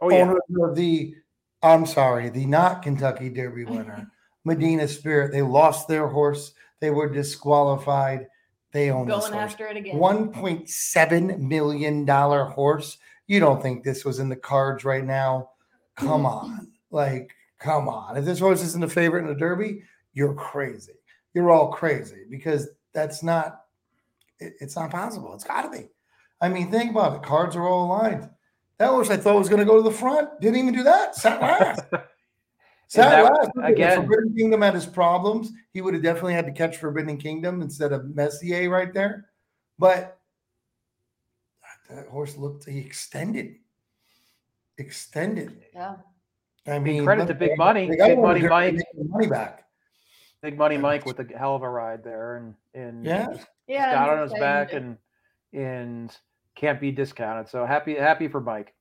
Oh 0.00 0.10
yeah. 0.10 0.22
Owners 0.22 0.40
of 0.62 0.74
the 0.74 1.14
I'm 1.62 1.86
sorry, 1.86 2.28
the 2.28 2.44
not 2.46 2.82
Kentucky 2.82 3.28
Derby 3.28 3.64
winner, 3.64 4.10
Medina 4.44 4.88
Spirit. 4.88 5.30
They 5.30 5.42
lost 5.42 5.86
their 5.86 6.08
horse. 6.08 6.52
They 6.80 6.90
were 6.90 7.08
disqualified. 7.08 8.26
They 8.72 8.90
own 8.90 9.06
this 9.06 9.20
Going 9.20 9.32
horse. 9.34 9.52
after 9.52 9.66
it 9.68 9.76
again. 9.76 9.96
$1.7 9.96 11.38
million 11.38 12.06
horse. 12.06 12.98
You 13.28 13.38
don't 13.38 13.62
think 13.62 13.84
this 13.84 14.04
was 14.04 14.18
in 14.18 14.28
the 14.28 14.36
cards 14.36 14.84
right 14.84 15.04
now? 15.04 15.50
Come 15.96 16.22
mm. 16.22 16.32
on. 16.32 16.71
Like, 16.92 17.32
come 17.58 17.88
on. 17.88 18.16
If 18.16 18.24
this 18.24 18.38
horse 18.38 18.62
isn't 18.62 18.84
a 18.84 18.88
favorite 18.88 19.22
in 19.22 19.26
the 19.28 19.34
Derby, 19.34 19.82
you're 20.14 20.34
crazy. 20.34 20.92
You're 21.34 21.50
all 21.50 21.72
crazy 21.72 22.24
because 22.30 22.68
that's 22.92 23.22
not, 23.22 23.62
it- 24.38 24.54
it's 24.60 24.76
not 24.76 24.90
possible. 24.90 25.34
It's 25.34 25.44
got 25.44 25.62
to 25.62 25.70
be. 25.70 25.88
I 26.40 26.48
mean, 26.48 26.70
think 26.70 26.90
about 26.90 27.16
it. 27.16 27.22
Cards 27.22 27.56
are 27.56 27.66
all 27.66 27.86
aligned. 27.86 28.28
That 28.78 28.90
horse 28.90 29.10
I 29.10 29.16
thought 29.16 29.38
was 29.38 29.48
going 29.48 29.60
to 29.60 29.64
go 29.66 29.76
to 29.76 29.82
the 29.82 29.90
front. 29.96 30.28
Didn't 30.40 30.56
even 30.58 30.74
do 30.74 30.82
that. 30.82 31.14
Sat 31.16 31.40
last. 31.40 31.80
Sat 32.88 33.10
that- 33.10 33.22
last. 33.32 33.50
Look 33.54 33.64
at 33.64 33.70
again- 33.72 34.00
Forbidden 34.06 34.34
Kingdom 34.36 34.60
had 34.62 34.74
his 34.74 34.86
problems. 34.86 35.50
He 35.72 35.80
would 35.80 35.94
have 35.94 36.02
definitely 36.02 36.34
had 36.34 36.46
to 36.46 36.52
catch 36.52 36.76
Forbidden 36.76 37.16
Kingdom 37.16 37.62
instead 37.62 37.92
of 37.92 38.14
Messier 38.14 38.68
right 38.68 38.92
there. 38.92 39.26
But 39.78 40.18
that 41.88 42.08
horse 42.08 42.36
looked 42.36 42.68
he 42.68 42.78
extended. 42.80 43.56
Extended. 44.78 45.62
Yeah. 45.74 45.96
I 46.66 46.78
mean, 46.78 47.04
credit 47.04 47.22
look, 47.22 47.28
to 47.28 47.34
Big 47.34 47.58
Money. 47.58 47.88
Big 47.88 48.00
one 48.18 48.20
Money 48.22 48.46
Mike. 48.48 48.76
money 48.96 49.26
back. 49.26 49.64
Big 50.42 50.56
Money 50.56 50.76
Mike 50.76 51.06
with 51.06 51.18
a 51.20 51.26
hell 51.36 51.54
of 51.56 51.62
a 51.62 51.68
ride 51.68 52.02
there, 52.04 52.36
and 52.36 52.54
and 52.74 53.04
Yeah. 53.04 53.36
Yeah. 53.66 53.92
got 53.94 54.10
on 54.10 54.22
his 54.22 54.32
back 54.34 54.72
and 54.72 54.96
and 55.52 56.16
can't 56.54 56.80
be 56.80 56.90
discounted. 56.92 57.48
So 57.48 57.64
happy 57.66 57.94
happy 57.96 58.28
for 58.28 58.40
Mike. 58.40 58.74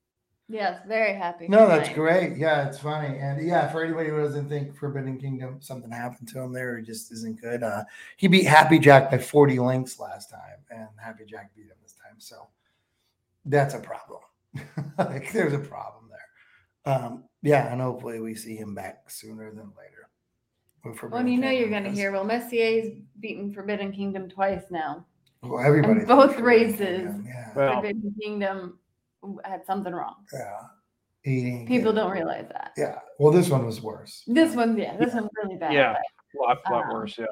Yes, 0.47 0.81
very 0.85 1.13
happy. 1.13 1.47
No, 1.47 1.67
that's 1.67 1.87
Mike. 1.87 1.95
great. 1.95 2.37
Yeah, 2.37 2.67
it's 2.67 2.77
funny. 2.79 3.17
And 3.17 3.45
yeah, 3.47 3.71
for 3.71 3.83
anybody 3.85 4.09
who 4.09 4.17
doesn't 4.19 4.49
think 4.49 4.75
Forbidden 4.75 5.17
Kingdom 5.17 5.61
something 5.61 5.89
happened 5.89 6.27
to 6.29 6.41
him 6.41 6.51
there, 6.51 6.77
he 6.77 6.83
just 6.83 7.11
isn't 7.11 7.39
good. 7.39 7.63
Uh 7.63 7.83
he 8.17 8.27
beat 8.27 8.45
Happy 8.45 8.77
Jack 8.77 9.09
by 9.11 9.17
40 9.17 9.59
links 9.59 9.99
last 9.99 10.29
time, 10.29 10.57
and 10.69 10.87
Happy 11.01 11.23
Jack 11.25 11.55
beat 11.55 11.67
him 11.67 11.77
this 11.81 11.93
time. 11.93 12.15
So 12.19 12.47
that's 13.45 13.73
a 13.73 13.79
problem. 13.79 14.21
like 14.97 15.31
there's 15.31 15.53
a 15.53 15.59
problem 15.59 16.09
there. 16.09 16.93
Um, 16.93 17.23
yeah, 17.41 17.71
and 17.71 17.81
hopefully 17.81 18.19
we 18.19 18.35
see 18.35 18.55
him 18.55 18.73
back 18.75 19.09
sooner 19.09 19.49
than 19.51 19.71
later. 19.77 20.09
with 20.83 21.11
Well, 21.11 21.27
you 21.27 21.37
know 21.39 21.49
you're 21.49 21.69
going 21.69 21.83
to 21.83 21.91
hear. 21.91 22.11
Well, 22.11 22.23
Messier's 22.23 22.93
beaten 23.19 23.53
Forbidden 23.53 23.91
Kingdom 23.91 24.29
twice 24.29 24.63
now. 24.69 25.05
Well, 25.43 25.63
everybody 25.63 25.99
And 25.99 26.07
both 26.07 26.37
races. 26.37 26.77
Kingdom, 26.79 27.25
Yeah, 27.27 27.51
Well, 27.55 27.73
Forbidden 27.73 28.15
Kingdom 28.21 28.79
had 29.43 29.65
something 29.65 29.93
wrong. 29.93 30.15
yeah. 30.33 30.57
He 31.23 31.43
didn't 31.43 31.67
People 31.67 31.93
don't 31.93 32.11
realize 32.11 32.47
that. 32.51 32.71
Yeah. 32.75 32.95
Well, 33.19 33.31
this 33.31 33.47
one 33.49 33.63
was 33.63 33.79
worse. 33.79 34.23
This 34.25 34.55
one, 34.55 34.75
yeah, 34.75 34.97
this 34.97 35.13
one's 35.13 35.29
really 35.43 35.55
bad. 35.55 35.73
Yeah. 35.73 35.95
but 36.33 36.41
lot 36.47 36.57
lot 36.71 36.85
Um, 36.85 36.93
worse. 36.93 37.15
Yeah. 37.17 37.25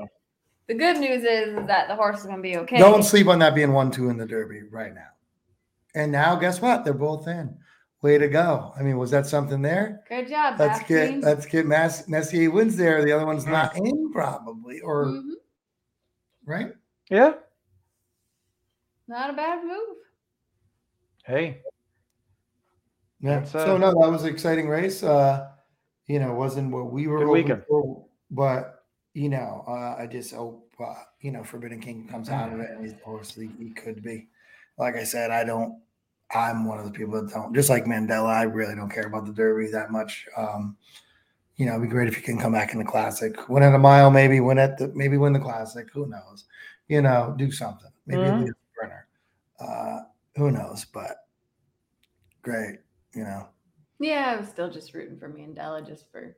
The 0.67 0.75
good 0.75 0.97
news 0.97 1.23
is, 1.23 1.57
is 1.57 1.65
that 1.65 1.87
the 1.87 1.95
horse 1.95 2.19
is 2.19 2.25
going 2.25 2.37
to 2.37 2.43
be 2.43 2.57
okay. 2.57 2.77
Don't 2.77 3.01
sleep 3.01 3.27
on 3.27 3.39
that 3.39 3.55
being 3.55 3.73
one 3.73 3.89
two 3.89 4.09
in 4.09 4.17
the 4.17 4.27
Derby 4.27 4.61
right 4.69 4.93
now. 4.93 5.07
And 5.95 6.11
now, 6.11 6.35
guess 6.35 6.61
what? 6.61 6.85
They're 6.85 6.93
both 6.93 7.27
in. 7.27 7.57
Way 8.01 8.17
to 8.17 8.29
go! 8.29 8.73
I 8.79 8.81
mean, 8.81 8.97
was 8.97 9.11
that 9.11 9.25
something 9.27 9.61
there? 9.61 10.03
Good 10.07 10.29
job. 10.29 10.57
Let's 10.57 10.79
get 10.87 11.09
team. 11.09 11.21
let's 11.21 11.45
get 11.45 11.65
Mass, 11.65 12.07
Messier 12.07 12.49
wins 12.49 12.77
there. 12.77 13.03
The 13.03 13.11
other 13.11 13.25
one's 13.25 13.45
not 13.45 13.75
in 13.75 14.11
probably, 14.13 14.79
or 14.79 15.07
Mhm. 15.07 15.31
right? 16.45 16.73
Yeah. 17.09 17.33
Not 19.09 19.31
a 19.31 19.33
bad 19.33 19.65
move. 19.65 19.97
Hey. 21.25 21.61
Yeah. 23.19 23.39
That's, 23.39 23.51
so 23.51 23.75
uh, 23.75 23.77
no, 23.77 23.89
that 23.89 24.09
was 24.09 24.23
an 24.23 24.29
exciting 24.29 24.69
race. 24.69 25.03
Uh, 25.03 25.49
you 26.07 26.19
know, 26.19 26.33
wasn't 26.33 26.71
what 26.71 26.91
we 26.93 27.07
were 27.07 27.19
Good 27.19 27.27
hoping 27.49 27.63
for, 27.67 28.05
but 28.31 28.85
you 29.13 29.27
know, 29.27 29.65
uh, 29.67 29.95
I 30.01 30.07
just 30.07 30.33
hope 30.33 30.71
uh, 30.79 31.03
you 31.19 31.31
know 31.31 31.43
Forbidden 31.43 31.81
King 31.81 32.07
comes 32.07 32.29
out 32.29 32.53
of 32.53 32.61
it, 32.61 32.69
and 32.71 32.81
he's 32.81 32.93
of 32.93 33.03
course 33.03 33.35
he, 33.35 33.49
he 33.59 33.71
could 33.71 34.01
be. 34.01 34.29
Like 34.77 34.95
I 34.95 35.03
said, 35.03 35.31
I 35.31 35.43
don't. 35.43 35.81
I'm 36.33 36.65
one 36.65 36.79
of 36.79 36.86
the 36.86 36.91
people 36.91 37.21
that 37.21 37.33
don't. 37.33 37.53
Just 37.55 37.69
like 37.69 37.86
Mandella, 37.86 38.27
I 38.27 38.43
really 38.43 38.75
don't 38.75 38.89
care 38.91 39.07
about 39.07 39.25
the 39.25 39.33
Derby 39.33 39.71
that 39.71 39.91
much. 39.91 40.27
Um, 40.38 40.77
you 41.55 41.65
know, 41.65 41.74
it'd 41.74 41.83
be 41.83 41.89
great 41.89 42.07
if 42.07 42.15
you 42.15 42.24
can 42.24 42.38
come 42.39 42.53
back 42.53 42.71
in 42.74 42.79
the 42.79 42.86
Classic, 42.86 43.50
win 43.50 43.63
at 43.63 43.74
a 43.75 43.79
mile, 43.79 44.12
maybe 44.12 44.39
win 44.39 44.57
at 44.59 44.77
the 44.77 44.89
maybe 44.95 45.17
win 45.17 45.33
the 45.33 45.39
Classic. 45.39 45.88
Who 45.91 46.05
knows? 46.07 46.45
You 46.88 47.01
know, 47.01 47.36
do 47.38 47.51
something. 47.51 47.91
Maybe 48.05 48.27
Mhm. 48.27 48.39
lead 48.39 48.50
a 48.50 48.53
sprinter. 48.74 49.07
Uh, 49.59 50.00
who 50.36 50.51
knows? 50.51 50.86
But 50.86 51.27
great. 52.41 52.79
You 53.13 53.24
know, 53.24 53.50
Yeah, 54.00 54.31
I 54.31 54.39
was 54.39 54.48
still 54.48 54.69
just 54.69 54.93
rooting 54.93 55.17
for 55.17 55.29
Mandella 55.29 55.86
just 55.86 56.09
for 56.12 56.38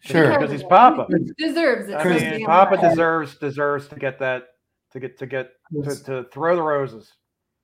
sure. 0.00 0.30
Because 0.32 0.50
he's 0.50 0.64
Papa. 0.64 1.06
deserves 1.36 1.88
it. 1.88 1.94
I 1.94 2.04
mean, 2.04 2.46
Papa 2.46 2.76
deserves 2.78 3.36
deserves 3.36 3.88
to 3.88 3.96
get 3.96 4.18
that 4.18 4.48
to 4.92 5.00
get 5.00 5.18
to 5.18 5.26
get 5.26 5.52
to, 5.84 6.02
to 6.04 6.24
throw 6.32 6.56
the 6.56 6.62
roses. 6.62 7.12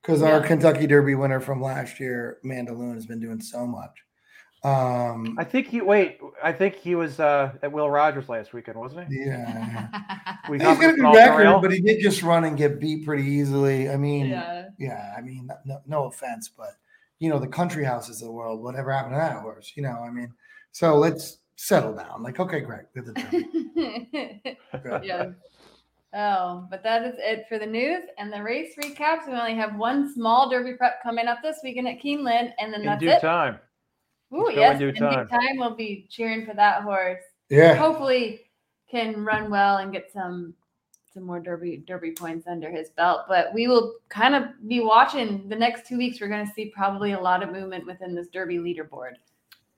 Because 0.05 0.23
our 0.23 0.41
Kentucky 0.41 0.87
Derby 0.87 1.15
winner 1.15 1.41
from 1.41 1.63
last 1.63 1.99
year, 1.99 2.39
Mandaloun, 2.45 2.95
has 2.95 3.07
been 3.07 3.21
doing 3.21 3.41
so 3.41 3.67
much. 3.67 3.91
Um, 4.63 5.37
I 5.39 5.45
think 5.45 5.67
he 5.69 5.81
wait. 5.83 6.19
I 6.43 6.51
think 6.53 6.75
he 6.77 6.95
was 6.95 7.21
uh, 7.21 7.53
at 7.63 7.71
Will 7.71 7.89
Rogers 7.91 8.29
last 8.31 8.53
weekend, 8.55 8.79
wasn't 8.79 9.09
he? 9.09 9.25
yeah, 9.27 9.89
We 10.51 10.57
he's 10.59 10.67
got 10.67 10.81
got 10.81 10.91
a 10.93 10.97
good 10.97 11.05
off 11.05 11.15
the 11.15 11.19
record, 11.19 11.39
rail. 11.39 11.61
but 11.61 11.71
he 11.73 11.81
did 11.81 12.01
just 12.01 12.23
run 12.23 12.45
and 12.45 12.57
get 12.57 12.81
beat 12.81 13.05
pretty 13.05 13.25
easily. 13.25 13.91
I 13.91 13.97
mean, 13.97 14.27
yeah, 14.27 14.69
yeah. 14.79 15.15
I 15.17 15.21
mean, 15.21 15.49
no, 15.67 15.81
no 15.87 16.05
offense, 16.07 16.49
but 16.49 16.71
you 17.19 17.29
know, 17.29 17.39
the 17.39 17.47
country 17.47 17.85
houses 17.85 18.23
of 18.23 18.29
the 18.29 18.33
world, 18.33 18.63
whatever 18.63 18.91
happened 18.91 19.15
to 19.15 19.19
that 19.19 19.41
horse? 19.43 19.73
You 19.77 19.83
know, 19.83 19.99
I 20.03 20.11
mean, 20.11 20.33
so 20.73 20.97
let's 20.97 21.39
settle 21.57 21.95
down. 21.95 22.23
Like, 22.23 22.41
okay, 22.41 22.61
great, 22.61 22.83
we 22.95 23.01
have 23.01 23.07
the 23.07 24.57
Good. 24.83 25.05
yeah. 25.05 25.31
Oh, 26.15 26.67
but 26.71 26.83
that 26.85 27.03
is 27.05 27.15
it 27.19 27.47
for 27.49 27.59
the 27.59 27.67
news 27.67 28.05
and 28.19 28.33
the 28.33 28.41
race 28.41 28.75
recaps. 28.81 29.27
We 29.27 29.33
only 29.33 29.57
have 29.57 29.75
one 29.75 30.13
small 30.15 30.49
Derby 30.49 30.75
prep 30.75 31.03
coming 31.03 31.27
up 31.27 31.39
this 31.43 31.59
weekend 31.65 31.89
at 31.89 32.01
Keeneland, 32.01 32.53
and 32.59 32.73
then 32.73 32.81
in 32.81 32.87
that's 32.87 33.01
due 33.01 33.09
it. 33.11 33.21
time. 33.21 33.59
Ooh, 34.33 34.45
Let's 34.45 34.51
in 34.55 34.61
yes, 34.61 34.79
due 34.79 34.89
in 34.89 34.95
time. 34.95 35.27
due 35.27 35.31
time 35.31 35.57
we'll 35.57 35.75
be 35.75 36.07
cheering 36.09 36.47
for 36.47 36.55
that 36.55 36.83
horse. 36.83 37.23
Yeah, 37.51 37.75
Hopefully, 37.75 38.43
can 38.89 39.25
run 39.25 39.51
well 39.51 39.79
and 39.79 39.93
get 39.93 40.13
some 40.13 40.55
some 41.13 41.25
more 41.25 41.41
Derby 41.41 41.83
Derby 41.87 42.13
points 42.13 42.47
under 42.47 42.71
his 42.71 42.91
belt. 42.91 43.23
But 43.29 43.53
we 43.53 43.67
will 43.67 43.95
kind 44.09 44.37
of 44.37 44.45
be 44.69 44.81
watching 44.81 45.49
the 45.49 45.57
next 45.57 45.87
two 45.89 45.99
weeks. 45.99 46.21
We're 46.21 46.29
going 46.29 46.47
to 46.47 46.53
see 46.53 46.73
probably 46.75 47.13
a 47.13 47.21
lot 47.21 47.43
of 47.43 47.51
movement 47.51 47.87
within 47.87 48.15
this 48.15 48.29
Derby 48.29 48.59
leaderboard. 48.59 49.15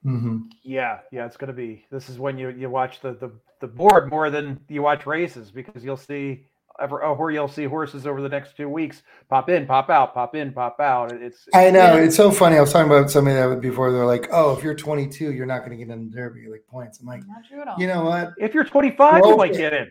Hmm 0.06 0.38
Yeah, 0.62 1.00
yeah, 1.10 1.26
it's 1.26 1.36
gonna 1.36 1.52
be. 1.52 1.84
This 1.90 2.08
is 2.08 2.18
when 2.18 2.38
you 2.38 2.50
you 2.50 2.70
watch 2.70 3.00
the 3.00 3.12
the 3.14 3.30
the 3.60 3.66
board 3.66 4.08
more 4.10 4.30
than 4.30 4.60
you 4.68 4.82
watch 4.82 5.04
races 5.06 5.50
because 5.50 5.84
you'll 5.84 5.96
see 5.96 6.46
ever 6.80 7.02
oh, 7.02 7.14
where 7.14 7.30
you'll 7.30 7.48
see 7.48 7.64
horses 7.64 8.06
over 8.06 8.20
the 8.20 8.28
next 8.28 8.56
two 8.56 8.68
weeks 8.68 9.02
pop 9.30 9.48
in, 9.48 9.66
pop 9.66 9.88
out, 9.90 10.12
pop 10.14 10.36
in, 10.36 10.52
pop 10.52 10.78
out. 10.78 11.10
It's 11.12 11.48
I 11.54 11.70
know 11.70 11.96
Yeah. 11.96 12.04
it's 12.04 12.16
so 12.16 12.30
funny. 12.30 12.56
I 12.56 12.60
was 12.60 12.72
talking 12.72 12.90
about 12.90 13.10
somebody 13.10 13.34
that 13.36 13.60
before. 13.60 13.90
They're 13.90 14.06
like, 14.06 14.28
"Oh, 14.30 14.56
if 14.56 14.62
you're 14.62 14.74
22, 14.74 15.32
you're 15.32 15.46
not 15.46 15.60
going 15.60 15.70
to 15.70 15.76
get 15.84 15.90
in 15.92 16.10
the 16.10 16.16
Derby 16.16 16.46
like 16.48 16.64
points." 16.68 17.00
I'm 17.00 17.06
like, 17.06 17.26
Not 17.26 17.44
true 17.48 17.62
at 17.62 17.68
all. 17.68 17.80
you 17.80 17.86
know 17.88 18.04
what? 18.04 18.32
if 18.38 18.54
you're 18.54 18.64
25, 18.64 19.16
you 19.16 19.22
Well, 19.22 19.36
might 19.38 19.54
get 19.54 19.72
in. 19.72 19.90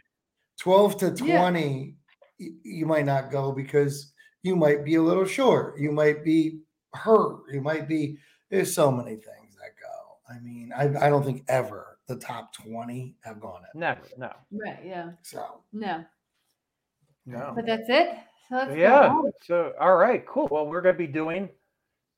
12 0.61 0.97
to 0.99 1.11
20, 1.11 1.95
y- 2.39 2.47
you 2.63 2.85
might 2.85 3.05
not 3.05 3.31
go 3.31 3.51
because 3.51 4.13
you 4.43 4.55
might 4.55 4.85
be 4.85 4.95
a 4.95 5.01
little 5.01 5.25
short. 5.25 5.79
You 5.79 5.91
might 5.91 6.23
be 6.23 6.59
hurt. 6.93 7.39
You 7.51 7.61
might 7.61 7.87
be. 7.87 8.17
There's 8.51 8.73
so 8.73 8.91
many 8.91 9.15
things 9.15 9.25
that 9.25 9.31
go. 9.33 9.44
I 10.29 10.39
mean, 10.39 10.71
I, 10.75 11.05
I 11.05 11.09
don't 11.09 11.23
think 11.23 11.43
ever 11.47 11.97
the 12.07 12.15
top 12.15 12.53
20 12.53 13.15
have 13.21 13.39
gone 13.39 13.61
in. 13.73 13.79
Never, 13.79 14.01
no, 14.17 14.31
right? 14.51 14.79
Yeah. 14.83 15.11
So 15.21 15.61
No. 15.71 16.03
no. 17.25 17.53
But 17.55 17.65
that's 17.65 17.89
it. 17.89 18.17
So 18.49 18.55
let's 18.55 18.75
Yeah. 18.75 19.07
on. 19.09 19.31
So, 19.43 19.73
all 19.79 19.95
right, 19.97 20.25
cool. 20.25 20.47
Well, 20.51 20.67
we're 20.67 20.81
going 20.81 20.95
to 20.95 20.99
be 20.99 21.07
doing 21.07 21.49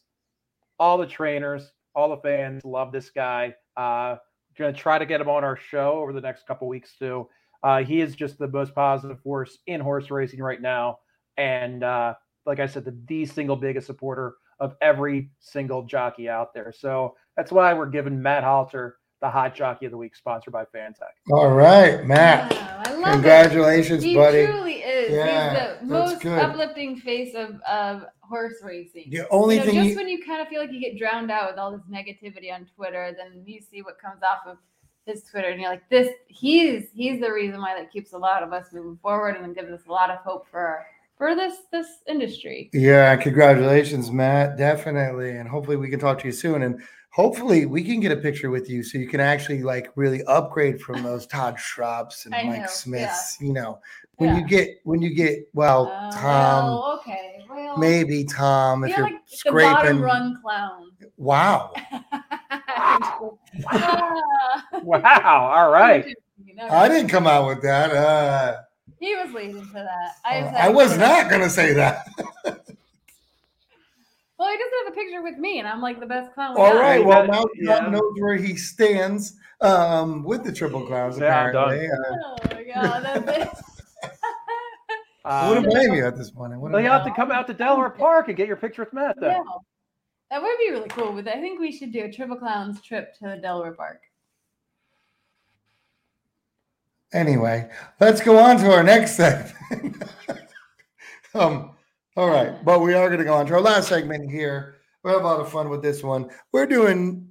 all 0.79 0.97
the 0.97 1.05
trainers, 1.05 1.71
all 1.95 2.09
the 2.09 2.17
fans 2.17 2.63
love 2.63 2.91
this 2.91 3.09
guy. 3.09 3.53
Uh, 3.75 4.15
going 4.57 4.73
to 4.73 4.79
try 4.79 4.99
to 4.99 5.05
get 5.05 5.21
him 5.21 5.29
on 5.29 5.43
our 5.43 5.57
show 5.57 5.93
over 5.99 6.13
the 6.13 6.21
next 6.21 6.45
couple 6.45 6.67
weeks 6.67 6.95
too. 6.97 7.27
Uh, 7.63 7.83
he 7.83 8.01
is 8.01 8.15
just 8.15 8.37
the 8.37 8.47
most 8.47 8.73
positive 8.73 9.19
force 9.21 9.59
in 9.67 9.79
horse 9.79 10.09
racing 10.09 10.39
right 10.41 10.61
now, 10.61 10.99
and 11.37 11.83
uh, 11.83 12.13
like 12.45 12.59
I 12.59 12.65
said, 12.65 12.85
the, 12.85 12.97
the 13.07 13.25
single 13.25 13.55
biggest 13.55 13.87
supporter 13.87 14.35
of 14.59 14.75
every 14.81 15.31
single 15.39 15.83
jockey 15.83 16.29
out 16.29 16.53
there. 16.53 16.71
So 16.71 17.15
that's 17.35 17.51
why 17.51 17.73
we're 17.73 17.87
giving 17.87 18.21
Matt 18.21 18.43
Halter 18.43 18.97
the 19.21 19.29
hot 19.29 19.55
jockey 19.55 19.85
of 19.85 19.91
the 19.91 19.97
week, 19.97 20.15
sponsored 20.15 20.51
by 20.51 20.65
Fantech. 20.65 21.13
all 21.31 21.51
right, 21.51 22.03
Matt. 22.05 22.51
Wow, 22.51 22.83
I 22.85 22.93
love 22.93 23.13
Congratulations, 23.13 24.03
it. 24.03 24.07
He 24.07 24.15
buddy. 24.15 24.45
truly 24.47 24.73
is. 24.81 25.11
Yeah, 25.11 25.69
He's 25.79 25.79
the 25.79 25.85
most 25.85 26.21
good. 26.21 26.39
uplifting 26.39 26.97
face 26.97 27.35
of, 27.35 27.61
of 27.61 28.05
horse 28.21 28.55
racing. 28.63 29.09
The 29.11 29.29
only 29.29 29.55
you 29.55 29.59
know, 29.61 29.65
thing 29.67 29.75
just 29.75 29.89
you, 29.89 29.95
when 29.95 30.07
you 30.09 30.23
kind 30.25 30.41
of 30.41 30.47
feel 30.47 30.59
like 30.59 30.71
you 30.71 30.79
get 30.79 30.97
drowned 30.97 31.29
out 31.31 31.51
with 31.51 31.59
all 31.59 31.71
this 31.71 31.81
negativity 31.89 32.51
on 32.53 32.67
Twitter, 32.75 33.15
then 33.15 33.43
you 33.45 33.61
see 33.61 33.81
what 33.83 33.99
comes 33.99 34.21
off 34.23 34.47
of 34.47 34.57
his 35.05 35.23
Twitter, 35.23 35.49
and 35.49 35.61
you're 35.61 35.69
like, 35.69 35.87
"This, 35.89 36.09
he's 36.27 36.89
he's 36.93 37.19
the 37.19 37.31
reason 37.31 37.59
why 37.61 37.75
that 37.75 37.91
keeps 37.91 38.13
a 38.13 38.17
lot 38.17 38.43
of 38.43 38.53
us 38.53 38.67
moving 38.73 38.97
forward, 39.01 39.35
and 39.35 39.55
gives 39.55 39.71
us 39.71 39.81
a 39.87 39.91
lot 39.91 40.09
of 40.09 40.17
hope 40.19 40.47
for 40.49 40.85
for 41.17 41.35
this 41.35 41.57
this 41.71 41.87
industry." 42.07 42.69
Yeah, 42.73 43.15
congratulations, 43.17 44.11
Matt. 44.11 44.57
Definitely. 44.57 45.31
And 45.37 45.47
hopefully 45.49 45.77
we 45.77 45.89
can 45.89 45.99
talk 45.99 46.19
to 46.19 46.25
you 46.25 46.31
soon. 46.31 46.61
And 46.63 46.81
hopefully 47.11 47.65
we 47.65 47.83
can 47.83 47.99
get 47.99 48.11
a 48.11 48.15
picture 48.17 48.49
with 48.49 48.69
you 48.69 48.81
so 48.83 48.97
you 48.97 49.07
can 49.07 49.19
actually 49.19 49.61
like 49.63 49.91
really 49.95 50.23
upgrade 50.25 50.81
from 50.81 51.03
those 51.03 51.25
Todd 51.27 51.59
Schrupps 51.59 52.25
and 52.25 52.33
I 52.39 52.43
Mike 52.43 52.61
know, 52.61 52.67
Smiths. 52.67 53.37
You 53.41 53.53
know, 53.53 53.79
when 54.17 54.29
Yeah. 54.29 54.39
you 54.41 54.47
get 54.47 54.69
when 54.83 55.01
you 55.01 55.13
get 55.13 55.39
well, 55.53 55.87
Uh, 55.87 56.11
Tom, 56.11 56.65
well, 56.65 56.99
okay, 57.01 57.43
well, 57.49 57.77
maybe 57.77 58.23
Tom, 58.23 58.83
if 58.83 58.95
you're 58.95 59.05
like 59.07 59.15
the 59.43 59.51
bottom 59.51 59.77
scraping. 59.81 60.01
run 60.01 60.39
clown. 60.41 60.91
Wow. 61.17 61.73
Ah. 63.71 64.63
Wow! 64.83 65.51
All 65.53 65.71
right. 65.71 66.05
I 66.69 66.87
didn't 66.87 67.09
come 67.09 67.27
out 67.27 67.47
with 67.47 67.61
that. 67.63 67.91
Uh, 67.91 68.61
He 68.99 69.15
was 69.15 69.31
leading 69.33 69.61
to 69.67 69.73
that. 69.73 70.11
I, 70.25 70.41
just 70.41 70.55
I 70.55 70.69
was 70.69 70.97
not 70.97 71.29
going 71.29 71.41
to 71.41 71.49
say 71.49 71.73
that. 71.73 72.07
Well, 74.41 74.49
he 74.49 74.57
doesn't 74.57 74.85
have 74.85 74.93
a 74.93 74.95
picture 74.95 75.21
with 75.21 75.37
me, 75.37 75.59
and 75.59 75.67
I'm 75.67 75.81
like 75.81 75.99
the 75.99 76.07
best 76.07 76.33
clown. 76.33 76.55
we 76.55 76.61
All 76.61 76.73
got. 76.73 76.79
right. 76.79 77.01
you 77.01 77.05
Well, 77.05 77.27
got- 77.27 77.31
now 77.31 77.45
yeah. 77.83 77.87
Knows 77.89 78.13
where 78.17 78.35
he 78.37 78.55
stands 78.55 79.37
um, 79.61 80.23
with 80.23 80.43
the 80.43 80.51
Triple 80.51 80.83
Clowns, 80.87 81.19
Yeah, 81.19 81.43
I'm 81.43 81.53
done. 81.53 81.73
apparently. 81.75 81.91
Uh, 81.91 82.15
Oh 82.17 82.37
my 82.55 82.63
god, 82.73 83.03
that's 83.23 83.37
it. 84.03 84.11
I 85.23 85.45
Uh, 85.45 85.49
wouldn't 85.49 85.67
blame 85.69 85.93
you 85.93 86.07
at 86.07 86.17
this 86.17 86.31
point. 86.31 86.59
Well, 86.59 86.81
you 86.81 86.89
have 86.89 87.05
to 87.05 87.13
come 87.13 87.29
out 87.31 87.45
to 87.49 87.53
Delaware 87.53 87.91
Park 87.91 88.29
and 88.29 88.35
get 88.35 88.47
your 88.47 88.57
picture 88.57 88.81
with 88.83 88.93
Matt. 88.93 89.15
Then. 89.21 89.29
yeah, 89.29 89.43
that 90.31 90.41
would 90.41 90.57
be 90.57 90.71
really 90.71 90.89
cool. 90.89 91.11
But 91.13 91.27
I 91.27 91.39
think 91.39 91.59
we 91.59 91.71
should 91.71 91.91
do 91.93 92.05
a 92.05 92.11
Triple 92.11 92.37
Clowns 92.37 92.81
trip 92.81 93.13
to 93.19 93.39
Delaware 93.39 93.73
Park. 93.73 94.01
Anyway, 97.13 97.69
let's 97.99 98.21
go 98.21 98.39
on 98.39 98.57
to 98.57 98.71
our 98.71 98.81
next 98.81 99.11
segment. 99.17 100.01
um, 101.35 101.75
all 102.17 102.29
right, 102.29 102.63
but 102.63 102.79
we 102.79 102.93
are 102.93 103.07
going 103.07 103.19
to 103.19 103.25
go 103.25 103.33
on 103.33 103.45
to 103.47 103.53
our 103.53 103.61
last 103.61 103.89
segment 103.89 104.29
here. 104.29 104.75
We 105.03 105.11
have 105.11 105.21
a 105.21 105.23
lot 105.23 105.39
of 105.39 105.51
fun 105.51 105.69
with 105.69 105.81
this 105.81 106.03
one. 106.03 106.29
We're 106.51 106.65
doing 106.65 107.29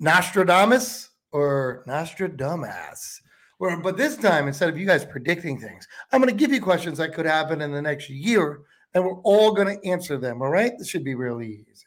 Nostradamus 0.00 1.10
or 1.32 1.84
Nostradamus. 1.86 3.20
Where, 3.58 3.76
but 3.76 3.98
this 3.98 4.16
time, 4.16 4.48
instead 4.48 4.70
of 4.70 4.78
you 4.78 4.86
guys 4.86 5.04
predicting 5.04 5.60
things, 5.60 5.86
I'm 6.10 6.22
going 6.22 6.32
to 6.32 6.38
give 6.38 6.52
you 6.52 6.62
questions 6.62 6.96
that 6.98 7.12
could 7.12 7.26
happen 7.26 7.60
in 7.60 7.72
the 7.72 7.82
next 7.82 8.08
year, 8.08 8.62
and 8.94 9.04
we're 9.04 9.20
all 9.20 9.52
going 9.52 9.78
to 9.78 9.86
answer 9.86 10.16
them. 10.16 10.40
All 10.40 10.48
right, 10.48 10.72
this 10.78 10.88
should 10.88 11.04
be 11.04 11.14
really 11.14 11.66
easy. 11.70 11.84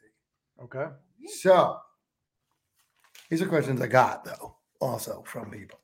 Okay. 0.61 0.85
So 1.39 1.77
these 3.29 3.41
are 3.41 3.47
questions 3.47 3.81
I 3.81 3.87
got 3.87 4.23
though, 4.23 4.55
also 4.79 5.23
from 5.25 5.49
people, 5.49 5.79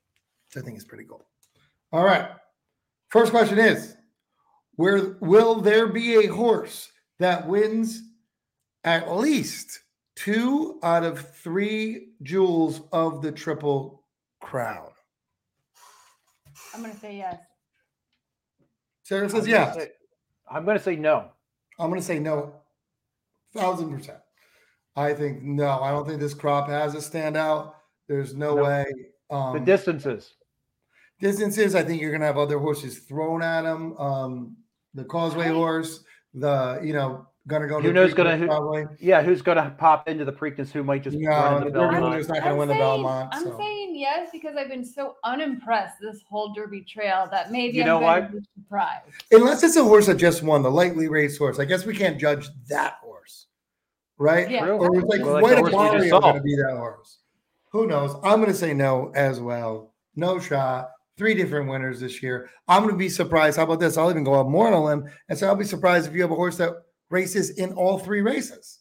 which 0.48 0.62
I 0.62 0.66
think 0.66 0.78
is 0.78 0.86
pretty 0.86 1.06
cool. 1.06 1.26
All 1.92 2.04
right. 2.04 2.30
First 3.10 3.32
question 3.32 3.58
is 3.58 3.96
where 4.80 5.18
will 5.20 5.56
there 5.60 5.88
be 5.88 6.16
a 6.16 6.28
horse 6.28 6.90
that 7.20 7.46
wins 7.46 8.02
at 8.86 9.14
least 9.14 9.82
two 10.16 10.80
out 10.84 11.04
of 11.04 11.20
three 11.36 12.14
jewels 12.24 12.82
of 12.94 13.22
the 13.22 13.30
triple 13.32 14.06
crown? 14.40 14.88
I'm 16.74 16.82
gonna 16.82 16.96
say 16.98 17.18
yes. 17.18 17.42
Sarah 19.04 19.24
I'm 19.24 19.30
says 19.30 19.40
gonna 19.42 19.50
yes. 19.52 19.76
say- 19.76 19.92
I'm 20.50 20.64
going 20.66 20.78
to 20.78 20.84
say 20.84 20.96
no. 20.96 21.30
I'm 21.78 21.90
going 21.90 22.00
to 22.02 22.06
say 22.06 22.18
no, 22.18 22.56
thousand 23.56 23.96
percent. 23.96 24.18
I 24.96 25.14
think 25.14 25.44
no. 25.44 25.70
I 25.70 25.92
don't 25.92 26.08
think 26.08 26.20
this 26.20 26.34
crop 26.34 26.68
has 26.70 26.96
a 26.96 26.98
standout. 26.98 27.74
There's 28.08 28.34
no 28.34 28.56
No. 28.56 28.64
way. 28.64 28.86
Um, 29.30 29.54
The 29.54 29.60
distances. 29.60 30.34
distances. 31.20 31.76
I 31.76 31.84
think 31.84 32.02
you're 32.02 32.10
going 32.10 32.22
to 32.22 32.26
have 32.28 32.40
other 32.40 32.58
horses 32.58 32.98
thrown 33.00 33.44
at 33.44 33.64
him. 33.64 33.96
Um, 33.98 34.58
the 35.00 35.06
Causeway 35.06 35.46
Right. 35.46 35.54
horse, 35.56 36.04
the 36.34 36.80
you 36.84 36.94
know, 36.94 37.26
going 37.48 37.62
to 37.64 37.68
go. 37.68 37.78
Who 37.82 37.88
to 37.88 37.94
knows 37.94 38.12
Preakness 38.12 38.16
gonna- 38.18 38.38
who- 38.38 38.46
probably. 38.48 38.86
Yeah, 39.00 39.22
who's 39.24 39.42
going 39.42 39.58
to 39.58 39.70
pop 39.78 40.08
into 40.08 40.26
the 40.26 40.32
Preakness? 40.34 40.72
Who 40.72 40.84
might 40.84 41.04
just 41.04 41.18
No, 41.18 41.30
the 41.32 41.68
in 41.68 41.74
the 41.74 41.80
Derby 41.80 41.94
Belmont? 41.94 42.04
winner's 42.04 42.28
not 42.28 42.34
going 42.36 42.44
to 42.46 42.50
I'm 42.52 42.58
win 42.58 42.68
the 42.68 42.74
saying- 42.76 42.84
Belmont. 42.84 43.30
I'm 43.34 43.58
saying 43.58 43.96
yes 43.96 44.30
because 44.32 44.56
I've 44.56 44.68
been 44.68 44.86
so 44.86 45.16
unimpressed 45.24 45.96
this 46.02 46.22
whole 46.30 46.54
Derby 46.54 46.82
trail 46.82 47.28
that 47.32 47.52
maybe 47.52 47.78
You 47.78 47.82
I'm 47.84 47.88
know 47.88 48.00
what? 48.00 48.32
to 48.32 48.42
surprised. 48.62 49.06
Unless 49.32 49.64
it's 49.64 49.76
a 49.78 49.84
horse 49.84 50.06
that 50.08 50.16
just 50.18 50.44
won 50.44 50.62
the 50.62 50.72
lightly 50.72 51.08
raced 51.08 51.38
horse, 51.40 51.60
I 51.60 51.66
guess 51.66 51.86
we 51.86 51.96
can't 51.96 52.20
judge 52.20 52.50
that 52.68 52.96
horse, 53.02 53.48
right? 54.18 54.50
Yeah. 54.50 54.68
Or 54.68 54.96
it's 54.96 55.06
like 55.08 55.22
Well, 55.22 55.34
like 55.34 55.44
White 55.44 55.56
the 55.56 55.62
horse 55.72 55.74
we 55.74 55.98
just 56.00 56.06
Aquario 56.06 56.10
saw. 56.10 56.20
going 56.20 56.36
to 56.36 56.42
be 56.42 56.56
that 56.56 56.76
horse. 56.78 57.18
Who 57.72 57.88
knows? 57.88 58.16
I'm 58.24 58.40
going 58.42 58.52
to 58.52 58.54
say 58.54 58.74
no 58.74 59.12
as 59.16 59.40
well. 59.40 59.94
No 60.16 60.40
shot. 60.40 60.92
Three 61.20 61.34
different 61.34 61.70
winners 61.70 62.00
this 62.00 62.24
year. 62.24 62.50
I'm 62.70 62.82
going 62.84 62.94
to 62.96 62.98
be 62.98 63.10
surprised. 63.10 63.58
How 63.58 63.64
about 63.64 63.82
this? 63.82 63.98
I'll 63.98 64.10
even 64.10 64.24
go 64.24 64.36
up 64.36 64.48
more 64.48 64.68
on 64.68 64.74
a 64.74 64.82
limb 64.82 65.06
and 65.28 65.38
say 65.38 65.46
I'll 65.46 65.56
be 65.56 65.66
surprised 65.66 66.08
if 66.08 66.14
you 66.16 66.22
have 66.22 66.32
a 66.32 66.36
horse 66.36 66.56
that 66.58 66.72
races 67.10 67.50
in 67.52 67.74
all 67.74 68.00
three 68.00 68.22
races. 68.22 68.80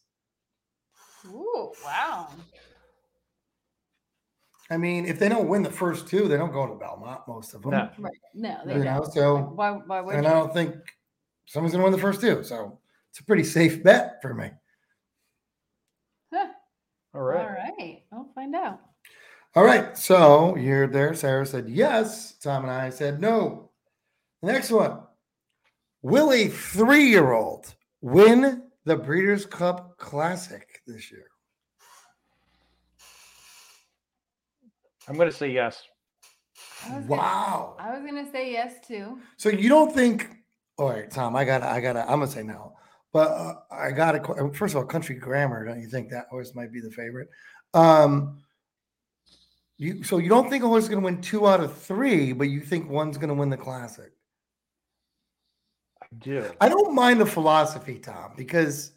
Ooh, 1.27 1.73
wow. 1.85 2.29
I 4.71 4.77
mean, 4.77 5.05
if 5.07 5.19
they 5.19 5.29
don't 5.29 5.49
win 5.49 5.65
the 5.65 5.71
first 5.71 6.07
two, 6.07 6.29
they 6.29 6.37
don't 6.37 6.53
go 6.53 6.67
to 6.69 6.75
Belmont. 6.77 7.23
Most 7.27 7.55
of 7.55 7.63
them, 7.63 7.73
No. 7.73 7.91
Right. 7.99 8.13
No, 8.35 8.59
they 8.65 8.77
you 8.77 8.85
don't. 8.85 9.03
know. 9.03 9.11
So, 9.13 9.37
Why, 9.57 9.73
why 9.73 10.01
would 10.01 10.15
and 10.15 10.25
you? 10.25 10.31
I 10.31 10.35
don't 10.35 10.55
think 10.55 10.77
someone's 11.47 11.73
going 11.73 11.81
to 11.83 11.91
win 11.91 11.93
the 11.93 11.99
first 12.01 12.21
two. 12.21 12.45
So 12.45 12.79
it's 13.11 13.19
a 13.19 13.25
pretty 13.25 13.43
safe 13.45 13.83
bet 13.83 14.19
for 14.23 14.33
me. 14.33 14.51
Huh. 16.33 16.47
All 17.15 17.23
right. 17.23 17.41
All 17.41 17.49
right. 17.49 18.03
I'll 18.13 18.31
find 18.33 18.55
out. 18.55 18.79
All 19.59 19.65
right. 19.65 19.99
So 19.99 20.55
you're 20.55 20.87
there. 20.87 21.15
Sarah 21.15 21.45
said 21.45 21.69
yes. 21.69 22.35
Tom 22.35 22.63
and 22.63 22.71
I 22.71 22.91
said 22.91 23.21
no. 23.21 23.71
Next 24.41 24.71
one. 24.71 25.01
Will 26.01 26.31
a 26.33 26.47
three 26.47 27.09
year 27.09 27.33
old 27.33 27.75
win 28.01 28.63
the 28.85 28.95
Breeders' 28.95 29.45
Cup 29.45 29.99
Classic 29.99 30.81
this 30.87 31.11
year? 31.11 31.25
I'm 35.09 35.17
going 35.17 35.29
to 35.29 35.35
say 35.37 35.51
yes. 35.51 35.83
I 36.87 36.95
was 36.99 37.07
gonna- 37.07 37.21
Wow. 37.21 37.75
I 37.81 37.99
was 37.99 38.07
gonna 38.07 38.31
say 38.31 38.53
yes 38.53 38.75
too. 38.87 39.19
So 39.39 39.49
you 39.49 39.69
don't 39.69 39.93
think? 39.93 40.29
All 40.77 40.89
right, 40.91 41.11
Tom. 41.11 41.35
I 41.35 41.45
got. 41.45 41.59
to 41.59 41.69
I 41.69 41.81
got. 41.81 41.95
to 41.95 42.03
I'm 42.03 42.21
gonna 42.21 42.29
say 42.29 42.45
no. 42.45 42.75
But 43.13 43.33
uh, 43.33 43.55
I 43.73 43.91
got 43.91 44.13
to. 44.13 44.53
First 44.53 44.77
of 44.77 44.83
all, 44.83 44.87
Country 44.87 45.17
Grammar. 45.17 45.65
Don't 45.67 45.81
you 45.81 45.89
think 45.89 46.11
that 46.11 46.29
horse 46.31 46.55
might 46.55 46.71
be 46.73 46.81
the 46.81 46.93
favorite? 46.93 47.29
Um. 47.75 48.39
You 49.79 50.03
so 50.03 50.19
you 50.19 50.29
don't 50.29 50.51
think 50.51 50.65
a 50.65 50.67
horse 50.67 50.85
is 50.85 50.89
going 50.89 51.01
to 51.01 51.05
win 51.05 51.21
two 51.21 51.47
out 51.47 51.61
of 51.61 51.77
three, 51.77 52.33
but 52.33 52.49
you 52.49 52.61
think 52.61 52.91
one's 52.91 53.17
going 53.17 53.29
to 53.29 53.35
win 53.35 53.49
the 53.49 53.57
Classic? 53.57 54.11
I 56.03 56.07
do. 56.19 56.51
I 56.61 56.69
don't 56.69 56.95
mind 56.95 57.21
the 57.21 57.27
philosophy, 57.27 57.99
Tom, 57.99 58.33
because 58.37 58.93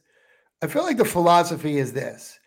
I 0.63 0.67
feel 0.67 0.84
like 0.84 0.98
the 0.98 1.06
philosophy 1.06 1.78
is 1.78 1.94
this: 1.94 2.39